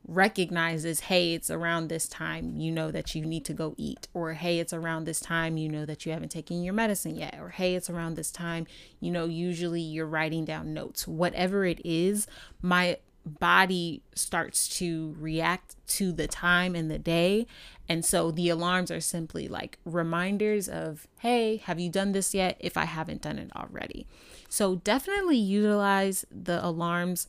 recognizes, 0.07 1.01
hey, 1.01 1.33
it's 1.33 1.49
around 1.49 1.87
this 1.87 2.07
time, 2.07 2.55
you 2.55 2.71
know 2.71 2.91
that 2.91 3.15
you 3.15 3.25
need 3.25 3.43
to 3.45 3.53
go 3.53 3.73
eat, 3.77 4.07
or 4.13 4.33
hey, 4.33 4.59
it's 4.59 4.73
around 4.73 5.05
this 5.05 5.19
time, 5.19 5.57
you 5.57 5.67
know 5.67 5.85
that 5.85 6.05
you 6.05 6.11
haven't 6.11 6.29
taken 6.29 6.63
your 6.63 6.73
medicine 6.73 7.15
yet, 7.15 7.37
or 7.39 7.49
hey, 7.49 7.75
it's 7.75 7.89
around 7.89 8.15
this 8.15 8.31
time, 8.31 8.67
you 8.99 9.11
know, 9.11 9.25
usually 9.25 9.81
you're 9.81 10.05
writing 10.05 10.45
down 10.45 10.73
notes. 10.73 11.07
Whatever 11.07 11.65
it 11.65 11.81
is, 11.83 12.27
my 12.61 12.97
body 13.25 14.03
starts 14.13 14.67
to 14.77 15.15
react 15.19 15.75
to 15.87 16.11
the 16.11 16.27
time 16.27 16.75
and 16.75 16.91
the 16.91 16.99
day. 16.99 17.47
And 17.89 18.05
so 18.05 18.29
the 18.29 18.49
alarms 18.49 18.91
are 18.91 19.01
simply 19.01 19.47
like 19.47 19.79
reminders 19.83 20.69
of, 20.69 21.07
hey, 21.19 21.57
have 21.57 21.79
you 21.79 21.89
done 21.89 22.11
this 22.11 22.35
yet? 22.35 22.57
If 22.59 22.77
I 22.77 22.85
haven't 22.85 23.23
done 23.23 23.39
it 23.39 23.49
already. 23.55 24.05
So 24.47 24.75
definitely 24.75 25.37
utilize 25.37 26.25
the 26.29 26.63
alarms. 26.63 27.27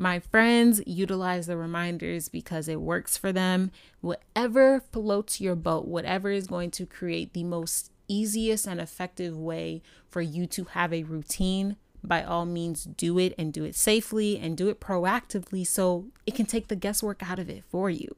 My 0.00 0.18
friends 0.18 0.80
utilize 0.86 1.46
the 1.46 1.58
reminders 1.58 2.30
because 2.30 2.68
it 2.68 2.80
works 2.80 3.18
for 3.18 3.32
them. 3.34 3.70
Whatever 4.00 4.80
floats 4.80 5.42
your 5.42 5.54
boat, 5.54 5.86
whatever 5.86 6.30
is 6.30 6.46
going 6.46 6.70
to 6.70 6.86
create 6.86 7.34
the 7.34 7.44
most 7.44 7.92
easiest 8.08 8.66
and 8.66 8.80
effective 8.80 9.36
way 9.36 9.82
for 10.08 10.22
you 10.22 10.46
to 10.46 10.64
have 10.64 10.94
a 10.94 11.02
routine 11.02 11.76
by 12.02 12.24
all 12.24 12.46
means 12.46 12.84
do 12.84 13.18
it 13.18 13.34
and 13.36 13.52
do 13.52 13.62
it 13.62 13.74
safely 13.74 14.38
and 14.38 14.56
do 14.56 14.70
it 14.70 14.80
proactively 14.80 15.66
so 15.66 16.06
it 16.24 16.34
can 16.34 16.46
take 16.46 16.68
the 16.68 16.76
guesswork 16.76 17.22
out 17.30 17.38
of 17.38 17.50
it 17.50 17.62
for 17.68 17.90
you. 17.90 18.08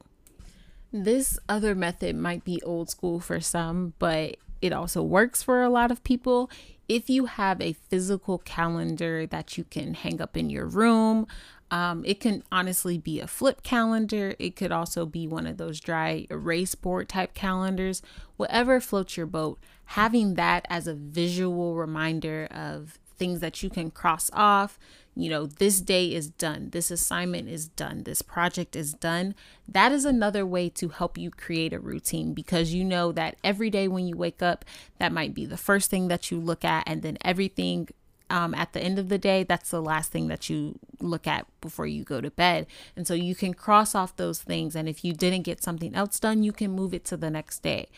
This 0.93 1.37
other 1.49 1.75
method 1.75 2.15
might 2.15 2.45
be 2.45 2.61
old 2.61 2.89
school 2.91 3.19
for 3.19 3.41
some, 3.41 3.93
but 3.99 4.37
it 4.61 4.71
also 4.71 5.03
works 5.03 5.43
for 5.43 5.61
a 5.61 5.69
lot 5.69 5.91
of 5.91 6.01
people. 6.05 6.49
If 6.87 7.09
you 7.09 7.25
have 7.25 7.61
a 7.61 7.73
physical 7.73 8.39
calendar 8.39 9.25
that 9.27 9.57
you 9.57 9.63
can 9.63 9.93
hang 9.93 10.21
up 10.21 10.35
in 10.35 10.49
your 10.49 10.65
room, 10.65 11.27
um, 11.71 12.03
it 12.05 12.19
can 12.19 12.43
honestly 12.51 12.97
be 12.97 13.19
a 13.19 13.27
flip 13.27 13.63
calendar. 13.63 14.35
It 14.37 14.55
could 14.55 14.71
also 14.71 15.05
be 15.05 15.27
one 15.27 15.47
of 15.47 15.57
those 15.57 15.79
dry 15.79 16.27
erase 16.29 16.75
board 16.75 17.09
type 17.09 17.33
calendars. 17.33 18.01
Whatever 18.37 18.79
floats 18.79 19.17
your 19.17 19.25
boat, 19.25 19.59
having 19.85 20.35
that 20.35 20.65
as 20.69 20.87
a 20.87 20.93
visual 20.93 21.75
reminder 21.75 22.47
of 22.51 22.99
things 23.17 23.39
that 23.39 23.63
you 23.63 23.69
can 23.69 23.89
cross 23.89 24.29
off. 24.33 24.77
You 25.15 25.29
know, 25.29 25.45
this 25.45 25.79
day 25.79 26.11
is 26.11 26.27
done, 26.27 26.69
this 26.71 26.89
assignment 26.89 27.47
is 27.47 27.67
done, 27.67 28.03
this 28.03 28.23
project 28.23 28.75
is 28.75 28.93
done. 28.93 29.35
That 29.67 29.91
is 29.91 30.05
another 30.05 30.45
way 30.45 30.69
to 30.69 30.89
help 30.89 31.17
you 31.17 31.29
create 31.29 31.71
a 31.71 31.79
routine 31.79 32.33
because 32.33 32.73
you 32.73 32.83
know 32.83 33.11
that 33.11 33.37
every 33.43 33.69
day 33.69 33.87
when 33.87 34.07
you 34.07 34.17
wake 34.17 34.41
up, 34.41 34.65
that 34.97 35.11
might 35.11 35.35
be 35.35 35.45
the 35.45 35.57
first 35.57 35.91
thing 35.91 36.07
that 36.07 36.31
you 36.31 36.39
look 36.39 36.65
at, 36.65 36.83
and 36.87 37.03
then 37.03 37.17
everything 37.23 37.89
um, 38.29 38.55
at 38.55 38.73
the 38.73 38.81
end 38.81 38.97
of 38.97 39.09
the 39.09 39.19
day, 39.19 39.43
that's 39.43 39.69
the 39.69 39.81
last 39.81 40.11
thing 40.11 40.27
that 40.29 40.49
you 40.49 40.79
look 40.99 41.27
at 41.27 41.45
before 41.61 41.85
you 41.85 42.03
go 42.03 42.19
to 42.19 42.31
bed. 42.31 42.65
And 42.95 43.05
so 43.05 43.13
you 43.13 43.35
can 43.35 43.53
cross 43.53 43.93
off 43.93 44.15
those 44.15 44.41
things. 44.41 44.75
And 44.75 44.89
if 44.89 45.05
you 45.05 45.13
didn't 45.13 45.43
get 45.43 45.61
something 45.61 45.93
else 45.93 46.19
done, 46.19 46.41
you 46.41 46.51
can 46.51 46.71
move 46.71 46.95
it 46.95 47.05
to 47.05 47.17
the 47.17 47.29
next 47.29 47.59
day. 47.61 47.89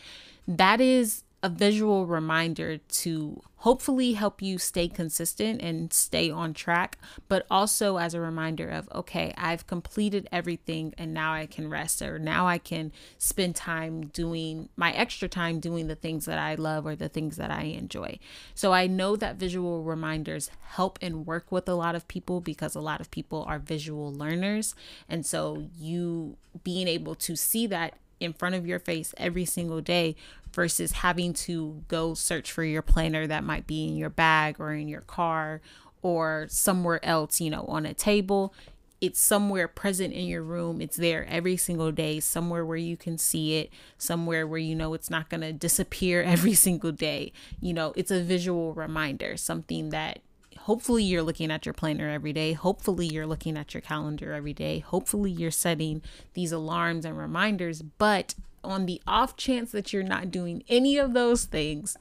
That 0.46 0.80
is 0.80 1.22
a 1.46 1.48
visual 1.48 2.06
reminder 2.06 2.78
to 2.78 3.40
hopefully 3.58 4.14
help 4.14 4.42
you 4.42 4.58
stay 4.58 4.88
consistent 4.88 5.62
and 5.62 5.92
stay 5.92 6.28
on 6.28 6.52
track, 6.52 6.98
but 7.28 7.46
also 7.48 7.98
as 7.98 8.14
a 8.14 8.20
reminder 8.20 8.68
of, 8.68 8.88
okay, 8.92 9.32
I've 9.36 9.64
completed 9.68 10.28
everything 10.32 10.92
and 10.98 11.14
now 11.14 11.34
I 11.34 11.46
can 11.46 11.70
rest, 11.70 12.02
or 12.02 12.18
now 12.18 12.48
I 12.48 12.58
can 12.58 12.90
spend 13.16 13.54
time 13.54 14.06
doing 14.08 14.70
my 14.74 14.90
extra 14.90 15.28
time 15.28 15.60
doing 15.60 15.86
the 15.86 15.94
things 15.94 16.24
that 16.24 16.40
I 16.40 16.56
love 16.56 16.84
or 16.84 16.96
the 16.96 17.08
things 17.08 17.36
that 17.36 17.52
I 17.52 17.62
enjoy. 17.62 18.18
So 18.56 18.72
I 18.72 18.88
know 18.88 19.14
that 19.14 19.36
visual 19.36 19.84
reminders 19.84 20.50
help 20.70 20.98
and 21.00 21.26
work 21.26 21.52
with 21.52 21.68
a 21.68 21.76
lot 21.76 21.94
of 21.94 22.08
people 22.08 22.40
because 22.40 22.74
a 22.74 22.80
lot 22.80 23.00
of 23.00 23.12
people 23.12 23.44
are 23.46 23.60
visual 23.60 24.12
learners. 24.12 24.74
And 25.08 25.24
so 25.24 25.68
you 25.78 26.38
being 26.64 26.88
able 26.88 27.14
to 27.14 27.36
see 27.36 27.68
that 27.68 27.94
in 28.20 28.32
front 28.32 28.54
of 28.54 28.66
your 28.66 28.78
face 28.78 29.14
every 29.16 29.44
single 29.44 29.80
day 29.80 30.16
versus 30.52 30.92
having 30.92 31.32
to 31.32 31.82
go 31.88 32.14
search 32.14 32.50
for 32.50 32.64
your 32.64 32.82
planner 32.82 33.26
that 33.26 33.44
might 33.44 33.66
be 33.66 33.86
in 33.86 33.96
your 33.96 34.10
bag 34.10 34.56
or 34.58 34.72
in 34.72 34.88
your 34.88 35.02
car 35.02 35.60
or 36.02 36.46
somewhere 36.48 37.04
else, 37.04 37.40
you 37.40 37.50
know, 37.50 37.64
on 37.66 37.84
a 37.84 37.94
table. 37.94 38.54
It's 39.00 39.20
somewhere 39.20 39.68
present 39.68 40.14
in 40.14 40.26
your 40.26 40.42
room. 40.42 40.80
It's 40.80 40.96
there 40.96 41.26
every 41.26 41.56
single 41.58 41.92
day, 41.92 42.20
somewhere 42.20 42.64
where 42.64 42.78
you 42.78 42.96
can 42.96 43.18
see 43.18 43.58
it, 43.58 43.70
somewhere 43.98 44.46
where 44.46 44.58
you 44.58 44.74
know 44.74 44.94
it's 44.94 45.10
not 45.10 45.28
going 45.28 45.42
to 45.42 45.52
disappear 45.52 46.22
every 46.26 46.54
single 46.54 46.92
day. 46.92 47.32
You 47.60 47.74
know, 47.74 47.92
it's 47.96 48.10
a 48.10 48.22
visual 48.22 48.72
reminder, 48.72 49.36
something 49.36 49.90
that 49.90 50.20
hopefully 50.66 51.04
you're 51.04 51.22
looking 51.22 51.52
at 51.52 51.64
your 51.64 51.72
planner 51.72 52.10
every 52.10 52.32
day. 52.32 52.52
Hopefully 52.52 53.06
you're 53.06 53.26
looking 53.26 53.56
at 53.56 53.72
your 53.72 53.80
calendar 53.80 54.32
every 54.32 54.52
day. 54.52 54.80
Hopefully 54.80 55.30
you're 55.30 55.48
setting 55.48 56.02
these 56.34 56.50
alarms 56.50 57.04
and 57.04 57.16
reminders. 57.16 57.82
But 57.82 58.34
on 58.64 58.86
the 58.86 59.00
off 59.06 59.36
chance 59.36 59.70
that 59.70 59.92
you're 59.92 60.02
not 60.02 60.32
doing 60.32 60.64
any 60.68 60.98
of 60.98 61.14
those 61.14 61.44
things, 61.44 61.96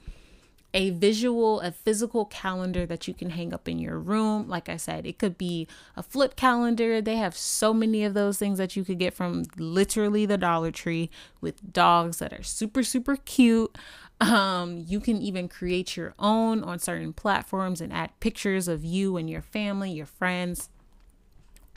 a 0.74 0.90
visual, 0.90 1.62
a 1.62 1.72
physical 1.72 2.26
calendar 2.26 2.88
that 2.88 3.08
you 3.08 3.14
can 3.14 3.30
hang 3.30 3.54
up 3.54 3.70
in 3.70 3.78
your 3.78 4.00
room. 4.00 4.50
Like 4.50 4.68
I 4.68 4.78
said, 4.78 5.06
it 5.06 5.20
could 5.20 5.38
be 5.38 5.68
a 5.96 6.02
flip 6.02 6.36
calendar. 6.36 7.02
They 7.02 7.18
have 7.18 7.38
so 7.38 7.72
many 7.72 8.04
of 8.04 8.16
those 8.16 8.40
things 8.40 8.58
that 8.58 8.76
you 8.76 8.84
could 8.84 8.98
get 8.98 9.14
from 9.14 9.46
literally 9.58 10.26
the 10.26 10.40
Dollar 10.40 10.72
Tree 10.72 11.12
with 11.40 11.72
dogs 11.72 12.18
that 12.18 12.34
are 12.34 12.44
super, 12.44 12.82
super 12.82 13.16
cute. 13.16 13.78
Um, 14.22 14.84
you 14.88 15.00
can 15.00 15.22
even 15.22 15.50
create 15.50 15.98
your 15.98 16.14
own 16.18 16.64
on 16.64 16.80
certain 16.80 17.14
platforms 17.14 17.82
and 17.82 17.92
add 17.92 18.18
pictures 18.20 18.68
of 18.68 18.86
you 18.86 19.18
and 19.18 19.30
your 19.30 19.42
family, 19.42 19.92
your 19.92 20.06
friends. 20.06 20.70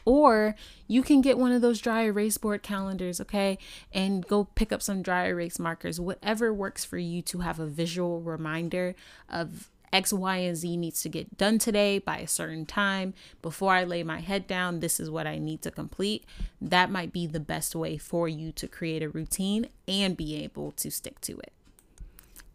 Or 0.04 0.54
you 0.86 1.02
can 1.02 1.20
get 1.20 1.36
one 1.36 1.52
of 1.52 1.60
those 1.60 1.80
dry 1.80 2.04
erase 2.04 2.38
board 2.38 2.62
calendars, 2.62 3.20
okay, 3.20 3.58
and 3.92 4.26
go 4.26 4.44
pick 4.44 4.72
up 4.72 4.80
some 4.80 5.02
dry 5.02 5.26
erase 5.26 5.58
markers, 5.58 6.00
whatever 6.00 6.54
works 6.54 6.84
for 6.84 6.96
you 6.96 7.20
to 7.22 7.40
have 7.40 7.60
a 7.60 7.66
visual 7.66 8.22
reminder 8.22 8.94
of 9.28 9.68
X, 9.92 10.12
Y, 10.12 10.36
and 10.36 10.56
Z 10.56 10.76
needs 10.76 11.02
to 11.02 11.08
get 11.08 11.36
done 11.36 11.58
today 11.58 11.98
by 11.98 12.18
a 12.18 12.28
certain 12.28 12.66
time. 12.66 13.14
Before 13.42 13.74
I 13.74 13.84
lay 13.84 14.02
my 14.02 14.20
head 14.20 14.46
down, 14.46 14.80
this 14.80 15.00
is 15.00 15.10
what 15.10 15.26
I 15.26 15.38
need 15.38 15.60
to 15.62 15.70
complete. 15.70 16.24
That 16.60 16.90
might 16.90 17.12
be 17.12 17.26
the 17.26 17.40
best 17.40 17.74
way 17.74 17.98
for 17.98 18.28
you 18.28 18.52
to 18.52 18.68
create 18.68 19.02
a 19.02 19.08
routine 19.08 19.68
and 19.86 20.16
be 20.16 20.36
able 20.42 20.72
to 20.72 20.90
stick 20.90 21.20
to 21.22 21.38
it. 21.38 21.52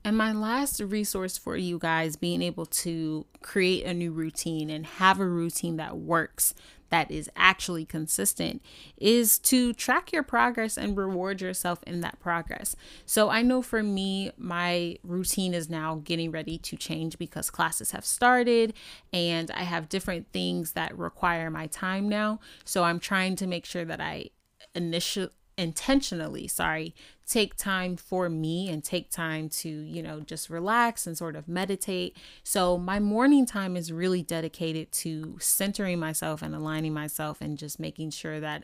And 0.05 0.17
my 0.17 0.33
last 0.33 0.81
resource 0.81 1.37
for 1.37 1.55
you 1.55 1.79
guys 1.79 2.15
being 2.15 2.41
able 2.41 2.65
to 2.65 3.25
create 3.41 3.85
a 3.85 3.93
new 3.93 4.11
routine 4.11 4.69
and 4.69 4.85
have 4.85 5.19
a 5.19 5.27
routine 5.27 5.77
that 5.77 5.97
works, 5.97 6.53
that 6.89 7.09
is 7.09 7.29
actually 7.37 7.85
consistent, 7.85 8.61
is 8.97 9.39
to 9.39 9.73
track 9.73 10.11
your 10.11 10.23
progress 10.23 10.77
and 10.77 10.97
reward 10.97 11.39
yourself 11.41 11.81
in 11.87 12.01
that 12.01 12.19
progress. 12.19 12.75
So 13.05 13.29
I 13.29 13.43
know 13.43 13.61
for 13.61 13.81
me, 13.81 14.31
my 14.37 14.97
routine 15.03 15.53
is 15.53 15.69
now 15.69 16.01
getting 16.03 16.31
ready 16.31 16.57
to 16.57 16.75
change 16.75 17.17
because 17.17 17.49
classes 17.49 17.91
have 17.91 18.05
started 18.05 18.73
and 19.13 19.49
I 19.51 19.63
have 19.63 19.87
different 19.87 20.27
things 20.33 20.73
that 20.73 20.97
require 20.97 21.49
my 21.49 21.67
time 21.67 22.09
now. 22.09 22.41
So 22.65 22.83
I'm 22.83 22.99
trying 22.99 23.37
to 23.37 23.47
make 23.47 23.65
sure 23.65 23.85
that 23.85 24.01
I 24.01 24.31
initially 24.75 25.29
intentionally, 25.57 26.47
sorry, 26.47 26.95
take 27.27 27.55
time 27.55 27.95
for 27.95 28.29
me 28.29 28.69
and 28.69 28.83
take 28.83 29.09
time 29.09 29.49
to, 29.49 29.69
you 29.69 30.03
know, 30.03 30.19
just 30.21 30.49
relax 30.49 31.07
and 31.07 31.17
sort 31.17 31.35
of 31.35 31.47
meditate. 31.47 32.17
So, 32.43 32.77
my 32.77 32.99
morning 32.99 33.45
time 33.45 33.75
is 33.77 33.91
really 33.91 34.21
dedicated 34.21 34.91
to 34.93 35.37
centering 35.39 35.99
myself 35.99 36.41
and 36.41 36.53
aligning 36.53 36.93
myself 36.93 37.41
and 37.41 37.57
just 37.57 37.79
making 37.79 38.11
sure 38.11 38.39
that 38.39 38.63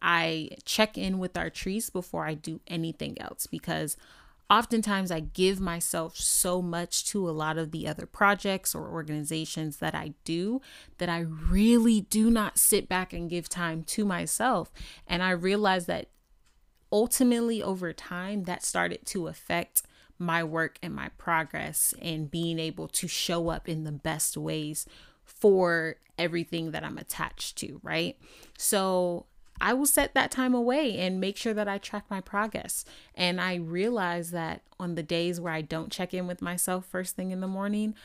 I 0.00 0.50
check 0.64 0.98
in 0.98 1.18
with 1.18 1.32
Artrice 1.32 1.90
before 1.90 2.26
I 2.26 2.34
do 2.34 2.60
anything 2.66 3.20
else 3.20 3.46
because 3.46 3.96
oftentimes 4.50 5.10
I 5.10 5.20
give 5.20 5.60
myself 5.60 6.16
so 6.16 6.60
much 6.60 7.06
to 7.06 7.28
a 7.28 7.32
lot 7.32 7.56
of 7.56 7.70
the 7.70 7.88
other 7.88 8.06
projects 8.06 8.74
or 8.74 8.88
organizations 8.90 9.78
that 9.78 9.94
I 9.94 10.14
do 10.24 10.60
that 10.98 11.08
I 11.08 11.20
really 11.20 12.02
do 12.02 12.30
not 12.30 12.58
sit 12.58 12.88
back 12.88 13.12
and 13.12 13.30
give 13.30 13.48
time 13.48 13.82
to 13.84 14.04
myself. 14.04 14.70
And 15.06 15.22
I 15.22 15.30
realize 15.30 15.86
that 15.86 16.08
ultimately 16.94 17.60
over 17.60 17.92
time 17.92 18.44
that 18.44 18.62
started 18.62 19.04
to 19.04 19.26
affect 19.26 19.82
my 20.16 20.44
work 20.44 20.78
and 20.80 20.94
my 20.94 21.08
progress 21.18 21.92
and 22.00 22.30
being 22.30 22.60
able 22.60 22.86
to 22.86 23.08
show 23.08 23.48
up 23.48 23.68
in 23.68 23.82
the 23.82 23.90
best 23.90 24.36
ways 24.36 24.86
for 25.24 25.96
everything 26.16 26.70
that 26.70 26.84
I'm 26.84 26.96
attached 26.96 27.58
to, 27.58 27.80
right? 27.82 28.16
So 28.56 29.26
I 29.60 29.72
will 29.74 29.86
set 29.86 30.14
that 30.14 30.30
time 30.30 30.54
away 30.54 30.96
and 31.00 31.20
make 31.20 31.36
sure 31.36 31.52
that 31.52 31.66
I 31.66 31.78
track 31.78 32.04
my 32.08 32.20
progress. 32.20 32.84
And 33.16 33.40
I 33.40 33.56
realize 33.56 34.30
that 34.30 34.62
on 34.78 34.94
the 34.94 35.02
days 35.02 35.40
where 35.40 35.52
I 35.52 35.62
don't 35.62 35.90
check 35.90 36.14
in 36.14 36.28
with 36.28 36.40
myself 36.40 36.86
first 36.86 37.16
thing 37.16 37.32
in 37.32 37.40
the 37.40 37.48
morning, 37.48 37.96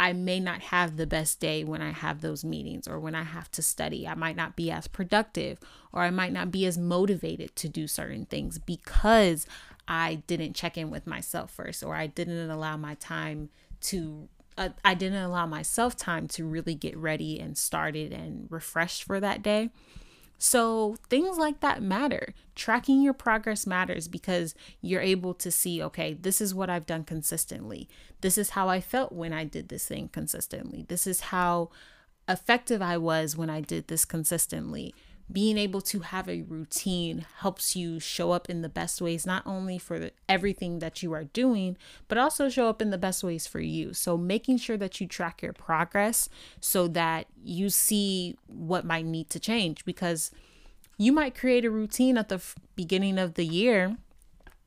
I 0.00 0.14
may 0.14 0.40
not 0.40 0.62
have 0.62 0.96
the 0.96 1.06
best 1.06 1.40
day 1.40 1.62
when 1.62 1.82
I 1.82 1.90
have 1.90 2.22
those 2.22 2.42
meetings 2.42 2.88
or 2.88 2.98
when 2.98 3.14
I 3.14 3.22
have 3.22 3.50
to 3.50 3.62
study. 3.62 4.08
I 4.08 4.14
might 4.14 4.34
not 4.34 4.56
be 4.56 4.70
as 4.70 4.88
productive 4.88 5.58
or 5.92 6.00
I 6.00 6.10
might 6.10 6.32
not 6.32 6.50
be 6.50 6.64
as 6.64 6.78
motivated 6.78 7.54
to 7.56 7.68
do 7.68 7.86
certain 7.86 8.24
things 8.24 8.58
because 8.58 9.46
I 9.86 10.22
didn't 10.26 10.54
check 10.54 10.78
in 10.78 10.90
with 10.90 11.06
myself 11.06 11.50
first 11.50 11.84
or 11.84 11.96
I 11.96 12.06
didn't 12.06 12.48
allow 12.48 12.78
my 12.78 12.94
time 12.94 13.50
to 13.82 14.30
uh, 14.56 14.70
I 14.82 14.94
didn't 14.94 15.22
allow 15.22 15.44
myself 15.44 15.98
time 15.98 16.28
to 16.28 16.46
really 16.46 16.74
get 16.74 16.96
ready 16.96 17.38
and 17.38 17.58
started 17.58 18.10
and 18.10 18.46
refreshed 18.48 19.04
for 19.04 19.20
that 19.20 19.42
day. 19.42 19.68
So, 20.42 20.96
things 21.10 21.36
like 21.36 21.60
that 21.60 21.82
matter. 21.82 22.32
Tracking 22.54 23.02
your 23.02 23.12
progress 23.12 23.66
matters 23.66 24.08
because 24.08 24.54
you're 24.80 25.02
able 25.02 25.34
to 25.34 25.50
see, 25.50 25.82
okay, 25.82 26.14
this 26.14 26.40
is 26.40 26.54
what 26.54 26.70
I've 26.70 26.86
done 26.86 27.04
consistently. 27.04 27.90
This 28.22 28.38
is 28.38 28.50
how 28.50 28.66
I 28.66 28.80
felt 28.80 29.12
when 29.12 29.34
I 29.34 29.44
did 29.44 29.68
this 29.68 29.86
thing 29.86 30.08
consistently. 30.08 30.86
This 30.88 31.06
is 31.06 31.20
how 31.20 31.68
effective 32.26 32.80
I 32.80 32.96
was 32.96 33.36
when 33.36 33.50
I 33.50 33.60
did 33.60 33.88
this 33.88 34.06
consistently 34.06 34.94
being 35.32 35.58
able 35.58 35.80
to 35.80 36.00
have 36.00 36.28
a 36.28 36.42
routine 36.42 37.26
helps 37.38 37.76
you 37.76 38.00
show 38.00 38.32
up 38.32 38.48
in 38.50 38.62
the 38.62 38.68
best 38.68 39.00
ways, 39.00 39.26
not 39.26 39.46
only 39.46 39.78
for 39.78 40.10
everything 40.28 40.80
that 40.80 41.02
you 41.02 41.12
are 41.12 41.24
doing, 41.24 41.76
but 42.08 42.18
also 42.18 42.48
show 42.48 42.68
up 42.68 42.82
in 42.82 42.90
the 42.90 42.98
best 42.98 43.22
ways 43.22 43.46
for 43.46 43.60
you. 43.60 43.94
So, 43.94 44.16
making 44.16 44.58
sure 44.58 44.76
that 44.76 45.00
you 45.00 45.06
track 45.06 45.42
your 45.42 45.52
progress 45.52 46.28
so 46.60 46.88
that 46.88 47.26
you 47.44 47.70
see 47.70 48.36
what 48.46 48.84
might 48.84 49.06
need 49.06 49.30
to 49.30 49.40
change 49.40 49.84
because 49.84 50.30
you 50.98 51.12
might 51.12 51.34
create 51.34 51.64
a 51.64 51.70
routine 51.70 52.18
at 52.18 52.28
the 52.28 52.36
f- 52.36 52.56
beginning 52.74 53.18
of 53.18 53.34
the 53.34 53.46
year 53.46 53.96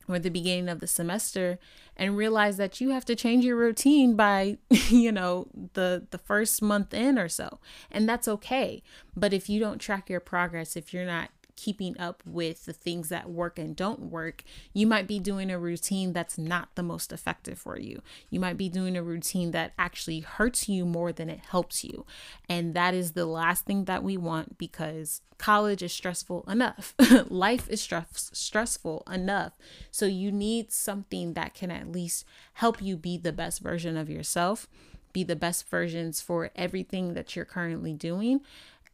or 0.08 0.18
the 0.18 0.30
beginning 0.30 0.68
of 0.68 0.80
the 0.80 0.86
semester 0.86 1.58
and 1.96 2.16
realize 2.16 2.56
that 2.56 2.80
you 2.80 2.90
have 2.90 3.04
to 3.04 3.14
change 3.14 3.44
your 3.44 3.56
routine 3.56 4.16
by 4.16 4.58
you 4.88 5.12
know 5.12 5.46
the 5.74 6.06
the 6.10 6.18
first 6.18 6.62
month 6.62 6.92
in 6.94 7.18
or 7.18 7.28
so. 7.28 7.58
And 7.90 8.08
that's 8.08 8.28
okay. 8.28 8.82
But 9.16 9.32
if 9.32 9.48
you 9.48 9.60
don't 9.60 9.80
track 9.80 10.10
your 10.10 10.20
progress 10.20 10.76
if 10.76 10.92
you're 10.92 11.06
not 11.06 11.30
keeping 11.56 11.98
up 11.98 12.22
with 12.26 12.64
the 12.64 12.72
things 12.72 13.08
that 13.08 13.30
work 13.30 13.58
and 13.58 13.76
don't 13.76 14.00
work, 14.10 14.42
you 14.72 14.86
might 14.86 15.06
be 15.06 15.18
doing 15.18 15.50
a 15.50 15.58
routine 15.58 16.12
that's 16.12 16.36
not 16.38 16.68
the 16.74 16.82
most 16.82 17.12
effective 17.12 17.58
for 17.58 17.78
you. 17.78 18.02
You 18.30 18.40
might 18.40 18.56
be 18.56 18.68
doing 18.68 18.96
a 18.96 19.02
routine 19.02 19.52
that 19.52 19.72
actually 19.78 20.20
hurts 20.20 20.68
you 20.68 20.84
more 20.84 21.12
than 21.12 21.30
it 21.30 21.40
helps 21.50 21.84
you. 21.84 22.04
And 22.48 22.74
that 22.74 22.94
is 22.94 23.12
the 23.12 23.26
last 23.26 23.64
thing 23.64 23.84
that 23.84 24.02
we 24.02 24.16
want 24.16 24.58
because 24.58 25.20
college 25.38 25.82
is 25.82 25.92
stressful 25.92 26.44
enough. 26.48 26.94
Life 27.28 27.68
is 27.68 27.80
stress- 27.80 28.30
stressful 28.32 29.04
enough. 29.10 29.52
So 29.90 30.06
you 30.06 30.32
need 30.32 30.72
something 30.72 31.34
that 31.34 31.54
can 31.54 31.70
at 31.70 31.90
least 31.90 32.24
help 32.54 32.82
you 32.82 32.96
be 32.96 33.18
the 33.18 33.32
best 33.32 33.60
version 33.60 33.96
of 33.96 34.10
yourself, 34.10 34.68
be 35.12 35.24
the 35.24 35.36
best 35.36 35.68
versions 35.68 36.20
for 36.20 36.50
everything 36.56 37.14
that 37.14 37.34
you're 37.36 37.44
currently 37.44 37.92
doing. 37.92 38.40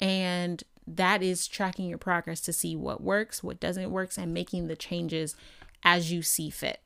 And 0.00 0.62
that 0.86 1.22
is 1.22 1.46
tracking 1.46 1.88
your 1.88 1.98
progress 1.98 2.40
to 2.42 2.52
see 2.52 2.76
what 2.76 3.02
works, 3.02 3.42
what 3.42 3.60
doesn't 3.60 3.90
work, 3.90 4.10
and 4.16 4.34
making 4.34 4.66
the 4.66 4.76
changes 4.76 5.36
as 5.82 6.12
you 6.12 6.22
see 6.22 6.50
fit. 6.50 6.80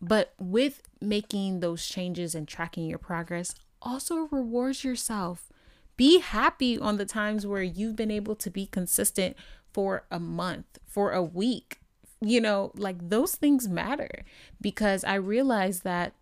But 0.00 0.34
with 0.38 0.82
making 1.00 1.60
those 1.60 1.86
changes 1.86 2.34
and 2.34 2.48
tracking 2.48 2.86
your 2.86 2.98
progress, 2.98 3.54
also 3.80 4.28
rewards 4.30 4.84
yourself. 4.84 5.48
Be 5.96 6.18
happy 6.18 6.78
on 6.78 6.96
the 6.96 7.06
times 7.06 7.46
where 7.46 7.62
you've 7.62 7.96
been 7.96 8.10
able 8.10 8.34
to 8.36 8.50
be 8.50 8.66
consistent 8.66 9.36
for 9.72 10.04
a 10.10 10.18
month, 10.18 10.78
for 10.86 11.12
a 11.12 11.22
week. 11.22 11.80
You 12.20 12.40
know, 12.40 12.72
like 12.74 13.10
those 13.10 13.34
things 13.34 13.68
matter 13.68 14.24
because 14.60 15.04
I 15.04 15.14
realize 15.14 15.80
that 15.80 16.14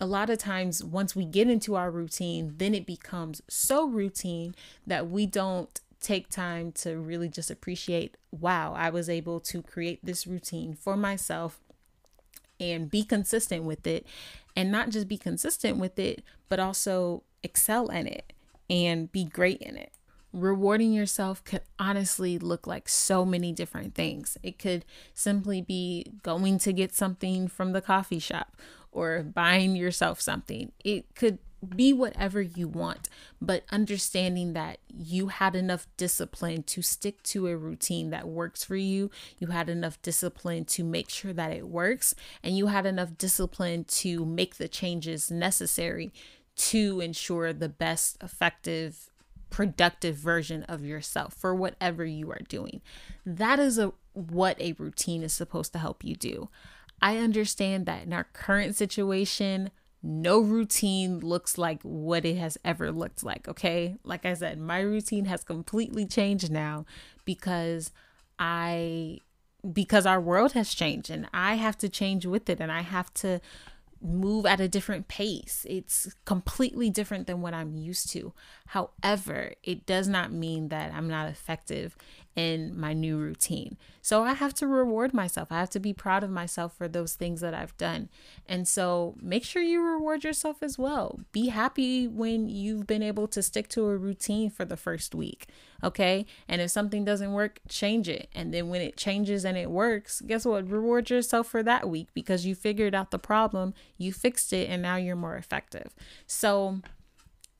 a 0.00 0.06
lot 0.06 0.30
of 0.30 0.38
times 0.38 0.84
once 0.84 1.16
we 1.16 1.24
get 1.24 1.48
into 1.48 1.74
our 1.74 1.90
routine, 1.90 2.54
then 2.58 2.74
it 2.74 2.86
becomes 2.86 3.42
so 3.48 3.86
routine 3.86 4.54
that 4.86 5.08
we 5.08 5.26
don't 5.26 5.80
take 6.06 6.28
time 6.28 6.70
to 6.70 6.96
really 6.96 7.28
just 7.28 7.50
appreciate 7.50 8.16
wow, 8.30 8.74
I 8.76 8.90
was 8.90 9.08
able 9.08 9.40
to 9.40 9.60
create 9.62 10.04
this 10.04 10.26
routine 10.26 10.74
for 10.74 10.96
myself 10.96 11.58
and 12.60 12.90
be 12.90 13.02
consistent 13.02 13.64
with 13.64 13.86
it. 13.86 14.06
And 14.54 14.70
not 14.70 14.90
just 14.90 15.08
be 15.08 15.18
consistent 15.18 15.78
with 15.78 15.98
it, 15.98 16.22
but 16.48 16.60
also 16.60 17.24
excel 17.42 17.88
in 17.88 18.06
it 18.06 18.32
and 18.70 19.10
be 19.10 19.24
great 19.24 19.60
in 19.60 19.76
it. 19.76 19.92
Rewarding 20.32 20.92
yourself 20.92 21.42
could 21.44 21.62
honestly 21.78 22.38
look 22.38 22.66
like 22.66 22.88
so 22.88 23.24
many 23.24 23.52
different 23.52 23.94
things. 23.94 24.38
It 24.42 24.58
could 24.58 24.84
simply 25.12 25.60
be 25.60 26.06
going 26.22 26.58
to 26.58 26.72
get 26.72 26.94
something 26.94 27.48
from 27.48 27.72
the 27.72 27.82
coffee 27.82 28.18
shop 28.18 28.56
or 28.92 29.22
buying 29.22 29.76
yourself 29.76 30.20
something. 30.20 30.72
It 30.84 31.14
could 31.14 31.38
be 31.74 31.92
whatever 31.92 32.40
you 32.40 32.68
want, 32.68 33.08
but 33.40 33.64
understanding 33.70 34.52
that 34.52 34.78
you 34.88 35.28
had 35.28 35.54
enough 35.54 35.86
discipline 35.96 36.62
to 36.64 36.82
stick 36.82 37.22
to 37.24 37.48
a 37.48 37.56
routine 37.56 38.10
that 38.10 38.28
works 38.28 38.64
for 38.64 38.76
you, 38.76 39.10
you 39.38 39.48
had 39.48 39.68
enough 39.68 40.00
discipline 40.02 40.64
to 40.66 40.84
make 40.84 41.08
sure 41.08 41.32
that 41.32 41.52
it 41.52 41.68
works, 41.68 42.14
and 42.42 42.56
you 42.56 42.68
had 42.68 42.86
enough 42.86 43.16
discipline 43.18 43.84
to 43.84 44.24
make 44.24 44.56
the 44.56 44.68
changes 44.68 45.30
necessary 45.30 46.12
to 46.56 47.00
ensure 47.00 47.52
the 47.52 47.68
best 47.68 48.16
effective 48.22 49.10
productive 49.48 50.16
version 50.16 50.64
of 50.64 50.84
yourself 50.84 51.32
for 51.32 51.54
whatever 51.54 52.04
you 52.04 52.30
are 52.30 52.42
doing. 52.48 52.82
That 53.24 53.58
is 53.58 53.78
a 53.78 53.92
what 54.12 54.60
a 54.60 54.72
routine 54.72 55.22
is 55.22 55.32
supposed 55.32 55.72
to 55.72 55.78
help 55.78 56.02
you 56.02 56.16
do. 56.16 56.48
I 57.00 57.18
understand 57.18 57.86
that 57.86 58.04
in 58.04 58.12
our 58.12 58.26
current 58.32 58.74
situation, 58.74 59.70
no 60.02 60.40
routine 60.40 61.20
looks 61.20 61.58
like 61.58 61.82
what 61.82 62.24
it 62.24 62.36
has 62.36 62.58
ever 62.64 62.92
looked 62.92 63.24
like. 63.24 63.48
Okay. 63.48 63.96
Like 64.04 64.24
I 64.24 64.34
said, 64.34 64.58
my 64.58 64.80
routine 64.80 65.24
has 65.26 65.42
completely 65.42 66.06
changed 66.06 66.50
now 66.50 66.86
because 67.24 67.90
I, 68.38 69.20
because 69.72 70.06
our 70.06 70.20
world 70.20 70.52
has 70.52 70.74
changed 70.74 71.10
and 71.10 71.28
I 71.32 71.54
have 71.54 71.76
to 71.78 71.88
change 71.88 72.24
with 72.24 72.48
it 72.48 72.60
and 72.60 72.70
I 72.70 72.82
have 72.82 73.12
to 73.14 73.40
move 74.02 74.46
at 74.46 74.60
a 74.60 74.68
different 74.68 75.08
pace. 75.08 75.66
It's 75.68 76.14
completely 76.24 76.90
different 76.90 77.26
than 77.26 77.40
what 77.40 77.54
I'm 77.54 77.74
used 77.74 78.10
to. 78.10 78.32
However, 78.66 79.54
it 79.62 79.86
does 79.86 80.06
not 80.06 80.30
mean 80.32 80.68
that 80.68 80.92
I'm 80.92 81.08
not 81.08 81.28
effective 81.28 81.96
in 82.36 82.78
my 82.78 82.92
new 82.92 83.16
routine. 83.16 83.78
So 84.02 84.22
I 84.22 84.34
have 84.34 84.54
to 84.54 84.68
reward 84.68 85.12
myself. 85.12 85.50
I 85.50 85.58
have 85.58 85.70
to 85.70 85.80
be 85.80 85.92
proud 85.92 86.22
of 86.22 86.30
myself 86.30 86.76
for 86.76 86.86
those 86.86 87.14
things 87.14 87.40
that 87.40 87.54
I've 87.54 87.76
done. 87.78 88.08
And 88.46 88.68
so 88.68 89.16
make 89.20 89.42
sure 89.42 89.62
you 89.62 89.82
reward 89.82 90.22
yourself 90.22 90.62
as 90.62 90.78
well. 90.78 91.18
Be 91.32 91.48
happy 91.48 92.06
when 92.06 92.48
you've 92.48 92.86
been 92.86 93.02
able 93.02 93.26
to 93.28 93.42
stick 93.42 93.68
to 93.70 93.86
a 93.86 93.96
routine 93.96 94.50
for 94.50 94.64
the 94.64 94.76
first 94.76 95.14
week. 95.14 95.48
Okay. 95.82 96.26
And 96.46 96.60
if 96.60 96.70
something 96.70 97.04
doesn't 97.04 97.32
work, 97.32 97.60
change 97.68 98.08
it. 98.08 98.28
And 98.34 98.52
then 98.52 98.68
when 98.68 98.82
it 98.82 98.96
changes 98.96 99.44
and 99.44 99.56
it 99.56 99.70
works, 99.70 100.20
guess 100.20 100.44
what? 100.44 100.68
Reward 100.68 101.10
yourself 101.10 101.48
for 101.48 101.62
that 101.62 101.88
week 101.88 102.08
because 102.14 102.46
you 102.46 102.54
figured 102.54 102.94
out 102.94 103.10
the 103.10 103.18
problem, 103.18 103.74
you 103.96 104.12
fixed 104.12 104.52
it, 104.52 104.68
and 104.68 104.82
now 104.82 104.96
you're 104.96 105.16
more 105.16 105.36
effective. 105.36 105.94
So, 106.26 106.80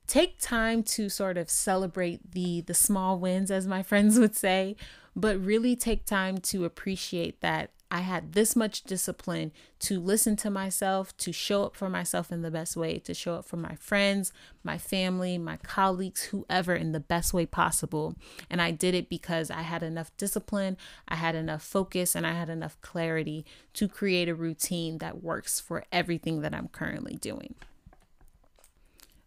take 0.07 0.39
time 0.39 0.83
to 0.83 1.09
sort 1.09 1.37
of 1.37 1.51
celebrate 1.51 2.33
the 2.33 2.61
the 2.63 2.75
small 2.75 3.19
wins 3.19 3.51
as 3.51 3.67
my 3.67 3.83
friends 3.91 4.19
would 4.19 4.37
say 4.37 4.77
but 5.15 5.43
really 5.43 5.75
take 5.75 6.05
time 6.05 6.39
to 6.39 6.65
appreciate 6.65 7.41
that 7.41 7.71
I 7.91 8.01
had 8.01 8.33
this 8.33 8.57
much 8.57 8.83
discipline 8.83 9.53
to 9.81 10.01
listen 10.01 10.35
to 10.37 10.51
myself, 10.51 11.17
to 11.19 11.33
show 11.33 11.65
up 11.65 11.77
for 11.77 11.89
myself 11.89 12.33
in 12.33 12.43
the 12.43 12.51
best 12.51 12.77
way, 12.77 12.99
to 12.99 13.15
show 13.15 13.37
up 13.37 13.45
for 13.45 13.57
my 13.57 13.77
friends, 13.77 14.33
my 14.65 14.77
family, 14.77 15.39
my 15.39 15.57
colleagues, 15.59 16.25
whoever 16.25 16.75
in 16.75 16.91
the 16.91 17.01
best 17.01 17.33
way 17.33 17.47
possible. 17.47 18.17
And 18.51 18.61
I 18.61 18.73
did 18.73 18.95
it 18.95 19.09
because 19.09 19.51
I 19.53 19.63
had 19.63 19.85
enough 19.85 20.15
discipline, 20.17 20.77
I 21.07 21.15
had 21.15 21.37
enough 21.37 21.63
focus, 21.63 22.17
and 22.17 22.27
I 22.27 22.33
had 22.33 22.51
enough 22.51 22.81
clarity 22.81 23.47
to 23.75 23.87
create 23.87 24.29
a 24.29 24.35
routine 24.35 24.99
that 24.99 25.23
works 25.23 25.61
for 25.61 25.85
everything 25.93 26.41
that 26.41 26.55
I'm 26.55 26.69
currently 26.69 27.15
doing. 27.15 27.55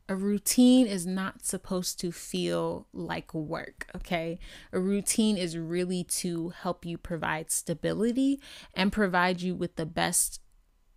A 0.10 0.16
routine 0.16 0.88
is 0.88 1.06
not 1.06 1.46
supposed 1.46 2.00
to 2.00 2.12
feel 2.12 2.88
like 2.92 3.32
work, 3.34 3.86
okay? 3.96 4.40
A 4.74 4.80
routine 4.80 5.38
is 5.38 5.56
really 5.56 6.04
to 6.06 6.50
help 6.50 6.84
you 6.84 6.98
provide 6.98 7.52
stability 7.52 8.42
and 8.74 8.92
provide 8.92 9.42
you 9.42 9.54
with 9.54 9.76
the 9.76 9.86
best 9.86 10.42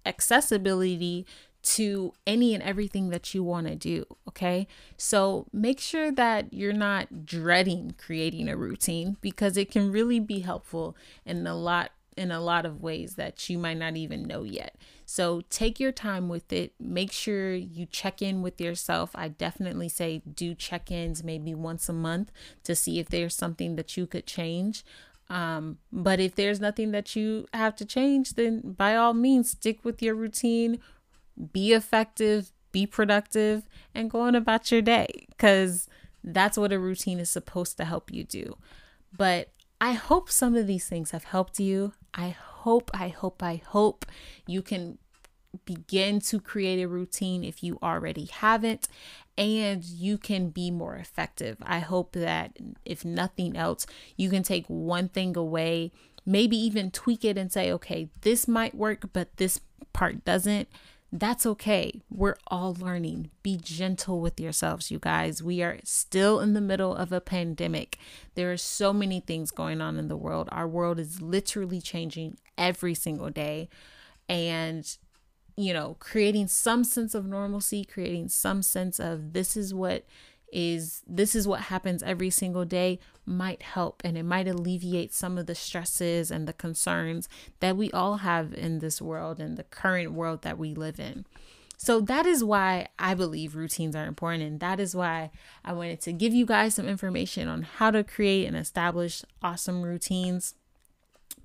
accessibility 0.06 1.26
to 1.62 2.12
any 2.26 2.54
and 2.54 2.62
everything 2.62 3.10
that 3.10 3.34
you 3.34 3.44
want 3.44 3.66
to 3.68 3.76
do. 3.76 4.04
Okay. 4.28 4.66
So 4.96 5.46
make 5.52 5.78
sure 5.78 6.10
that 6.10 6.52
you're 6.52 6.72
not 6.72 7.24
dreading 7.24 7.94
creating 7.98 8.48
a 8.48 8.56
routine 8.56 9.16
because 9.20 9.56
it 9.56 9.70
can 9.70 9.92
really 9.92 10.18
be 10.18 10.40
helpful 10.40 10.96
in 11.24 11.46
a 11.46 11.54
lot 11.54 11.92
in 12.16 12.30
a 12.30 12.40
lot 12.40 12.66
of 12.66 12.82
ways 12.82 13.14
that 13.14 13.48
you 13.48 13.58
might 13.58 13.78
not 13.78 13.96
even 13.96 14.24
know 14.24 14.42
yet. 14.42 14.76
So 15.06 15.42
take 15.50 15.80
your 15.80 15.92
time 15.92 16.28
with 16.28 16.52
it. 16.52 16.72
Make 16.78 17.12
sure 17.12 17.54
you 17.54 17.86
check 17.86 18.22
in 18.22 18.42
with 18.42 18.60
yourself. 18.60 19.10
I 19.14 19.28
definitely 19.28 19.88
say 19.88 20.22
do 20.34 20.54
check 20.54 20.90
ins 20.90 21.24
maybe 21.24 21.54
once 21.54 21.88
a 21.88 21.92
month 21.92 22.30
to 22.64 22.74
see 22.74 22.98
if 22.98 23.08
there's 23.08 23.34
something 23.34 23.76
that 23.76 23.96
you 23.96 24.06
could 24.06 24.26
change. 24.26 24.84
Um, 25.30 25.78
but 25.90 26.20
if 26.20 26.34
there's 26.34 26.60
nothing 26.60 26.90
that 26.90 27.16
you 27.16 27.46
have 27.54 27.74
to 27.76 27.86
change, 27.86 28.34
then 28.34 28.60
by 28.76 28.96
all 28.96 29.14
means, 29.14 29.50
stick 29.50 29.84
with 29.84 30.02
your 30.02 30.14
routine, 30.14 30.78
be 31.52 31.72
effective, 31.72 32.52
be 32.70 32.86
productive, 32.86 33.66
and 33.94 34.10
go 34.10 34.20
on 34.20 34.34
about 34.34 34.70
your 34.70 34.82
day 34.82 35.26
because 35.30 35.88
that's 36.22 36.58
what 36.58 36.72
a 36.72 36.78
routine 36.78 37.18
is 37.18 37.30
supposed 37.30 37.76
to 37.78 37.84
help 37.84 38.12
you 38.12 38.24
do. 38.24 38.56
But 39.16 39.52
I 39.80 39.92
hope 39.92 40.30
some 40.30 40.54
of 40.54 40.66
these 40.66 40.88
things 40.88 41.10
have 41.10 41.24
helped 41.24 41.58
you. 41.58 41.92
I 42.14 42.30
hope, 42.30 42.90
I 42.94 43.08
hope, 43.08 43.42
I 43.42 43.62
hope 43.64 44.06
you 44.46 44.62
can 44.62 44.98
begin 45.64 46.20
to 46.20 46.40
create 46.40 46.82
a 46.82 46.88
routine 46.88 47.44
if 47.44 47.62
you 47.62 47.78
already 47.82 48.24
haven't 48.24 48.88
and 49.36 49.84
you 49.84 50.16
can 50.18 50.48
be 50.48 50.70
more 50.70 50.96
effective. 50.96 51.56
I 51.62 51.80
hope 51.80 52.12
that 52.12 52.56
if 52.84 53.04
nothing 53.04 53.56
else, 53.56 53.86
you 54.16 54.30
can 54.30 54.42
take 54.42 54.66
one 54.66 55.08
thing 55.08 55.36
away, 55.36 55.92
maybe 56.24 56.56
even 56.56 56.90
tweak 56.90 57.24
it 57.24 57.36
and 57.36 57.52
say, 57.52 57.72
okay, 57.72 58.08
this 58.22 58.48
might 58.48 58.74
work, 58.74 59.12
but 59.12 59.36
this 59.36 59.60
part 59.92 60.24
doesn't 60.24 60.68
that's 61.12 61.44
okay. 61.44 62.00
We're 62.10 62.36
all 62.46 62.74
learning. 62.74 63.30
Be 63.42 63.58
gentle 63.58 64.20
with 64.20 64.40
yourselves, 64.40 64.90
you 64.90 64.98
guys. 64.98 65.42
We 65.42 65.62
are 65.62 65.78
still 65.84 66.40
in 66.40 66.54
the 66.54 66.60
middle 66.60 66.96
of 66.96 67.12
a 67.12 67.20
pandemic. 67.20 67.98
There 68.34 68.50
are 68.50 68.56
so 68.56 68.94
many 68.94 69.20
things 69.20 69.50
going 69.50 69.82
on 69.82 69.98
in 69.98 70.08
the 70.08 70.16
world. 70.16 70.48
Our 70.50 70.66
world 70.66 70.98
is 70.98 71.20
literally 71.20 71.82
changing 71.82 72.38
every 72.56 72.94
single 72.94 73.28
day. 73.28 73.68
And, 74.26 74.88
you 75.54 75.74
know, 75.74 75.96
creating 76.00 76.48
some 76.48 76.82
sense 76.82 77.14
of 77.14 77.26
normalcy, 77.26 77.84
creating 77.84 78.28
some 78.28 78.62
sense 78.62 78.98
of 78.98 79.34
this 79.34 79.54
is 79.54 79.74
what 79.74 80.06
is 80.52 81.02
this 81.06 81.34
is 81.34 81.48
what 81.48 81.62
happens 81.62 82.02
every 82.02 82.30
single 82.30 82.64
day 82.64 82.98
might 83.24 83.62
help 83.62 84.02
and 84.04 84.18
it 84.18 84.22
might 84.22 84.46
alleviate 84.46 85.12
some 85.12 85.38
of 85.38 85.46
the 85.46 85.54
stresses 85.54 86.30
and 86.30 86.46
the 86.46 86.52
concerns 86.52 87.28
that 87.60 87.76
we 87.76 87.90
all 87.92 88.18
have 88.18 88.52
in 88.52 88.78
this 88.78 89.00
world 89.00 89.40
and 89.40 89.56
the 89.56 89.64
current 89.64 90.12
world 90.12 90.42
that 90.42 90.58
we 90.58 90.74
live 90.74 91.00
in. 91.00 91.24
So 91.78 92.00
that 92.02 92.26
is 92.26 92.44
why 92.44 92.88
I 92.98 93.14
believe 93.14 93.56
routines 93.56 93.96
are 93.96 94.06
important 94.06 94.44
and 94.44 94.60
that 94.60 94.78
is 94.78 94.94
why 94.94 95.30
I 95.64 95.72
wanted 95.72 96.00
to 96.02 96.12
give 96.12 96.32
you 96.32 96.46
guys 96.46 96.74
some 96.74 96.86
information 96.86 97.48
on 97.48 97.62
how 97.62 97.90
to 97.90 98.04
create 98.04 98.46
and 98.46 98.56
establish 98.56 99.24
awesome 99.42 99.82
routines. 99.82 100.54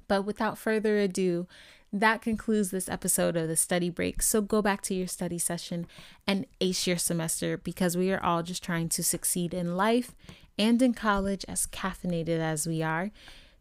But 0.08 0.24
without 0.24 0.58
further 0.58 1.00
ado, 1.00 1.48
that 1.92 2.22
concludes 2.22 2.72
this 2.72 2.90
episode 2.90 3.36
of 3.36 3.48
the 3.48 3.56
study 3.56 3.90
break. 3.90 4.22
So 4.22 4.42
go 4.42 4.62
back 4.62 4.82
to 4.84 4.94
your 4.94 5.08
study 5.08 5.38
session 5.38 5.88
and 6.26 6.46
ace 6.60 6.86
your 6.86 6.98
semester 6.98 7.58
because 7.58 7.96
we 7.96 8.12
are 8.12 8.24
all 8.24 8.44
just 8.44 8.64
trying 8.64 8.90
to 8.90 9.04
succeed 9.04 9.54
in 9.54 9.78
life 9.78 10.14
and 10.58 10.82
in 10.82 10.94
college, 10.94 11.46
as 11.48 11.68
caffeinated 11.68 12.40
as 12.40 12.68
we 12.68 12.82
are. 12.82 13.12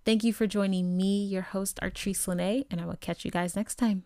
Thank 0.04 0.24
you 0.24 0.32
for 0.32 0.46
joining 0.46 0.96
me, 0.96 1.24
your 1.24 1.42
host, 1.42 1.78
Artrice 1.82 2.26
Lene, 2.26 2.64
and 2.70 2.80
I 2.80 2.86
will 2.86 2.96
catch 2.96 3.24
you 3.24 3.30
guys 3.30 3.56
next 3.56 3.74
time. 3.74 4.04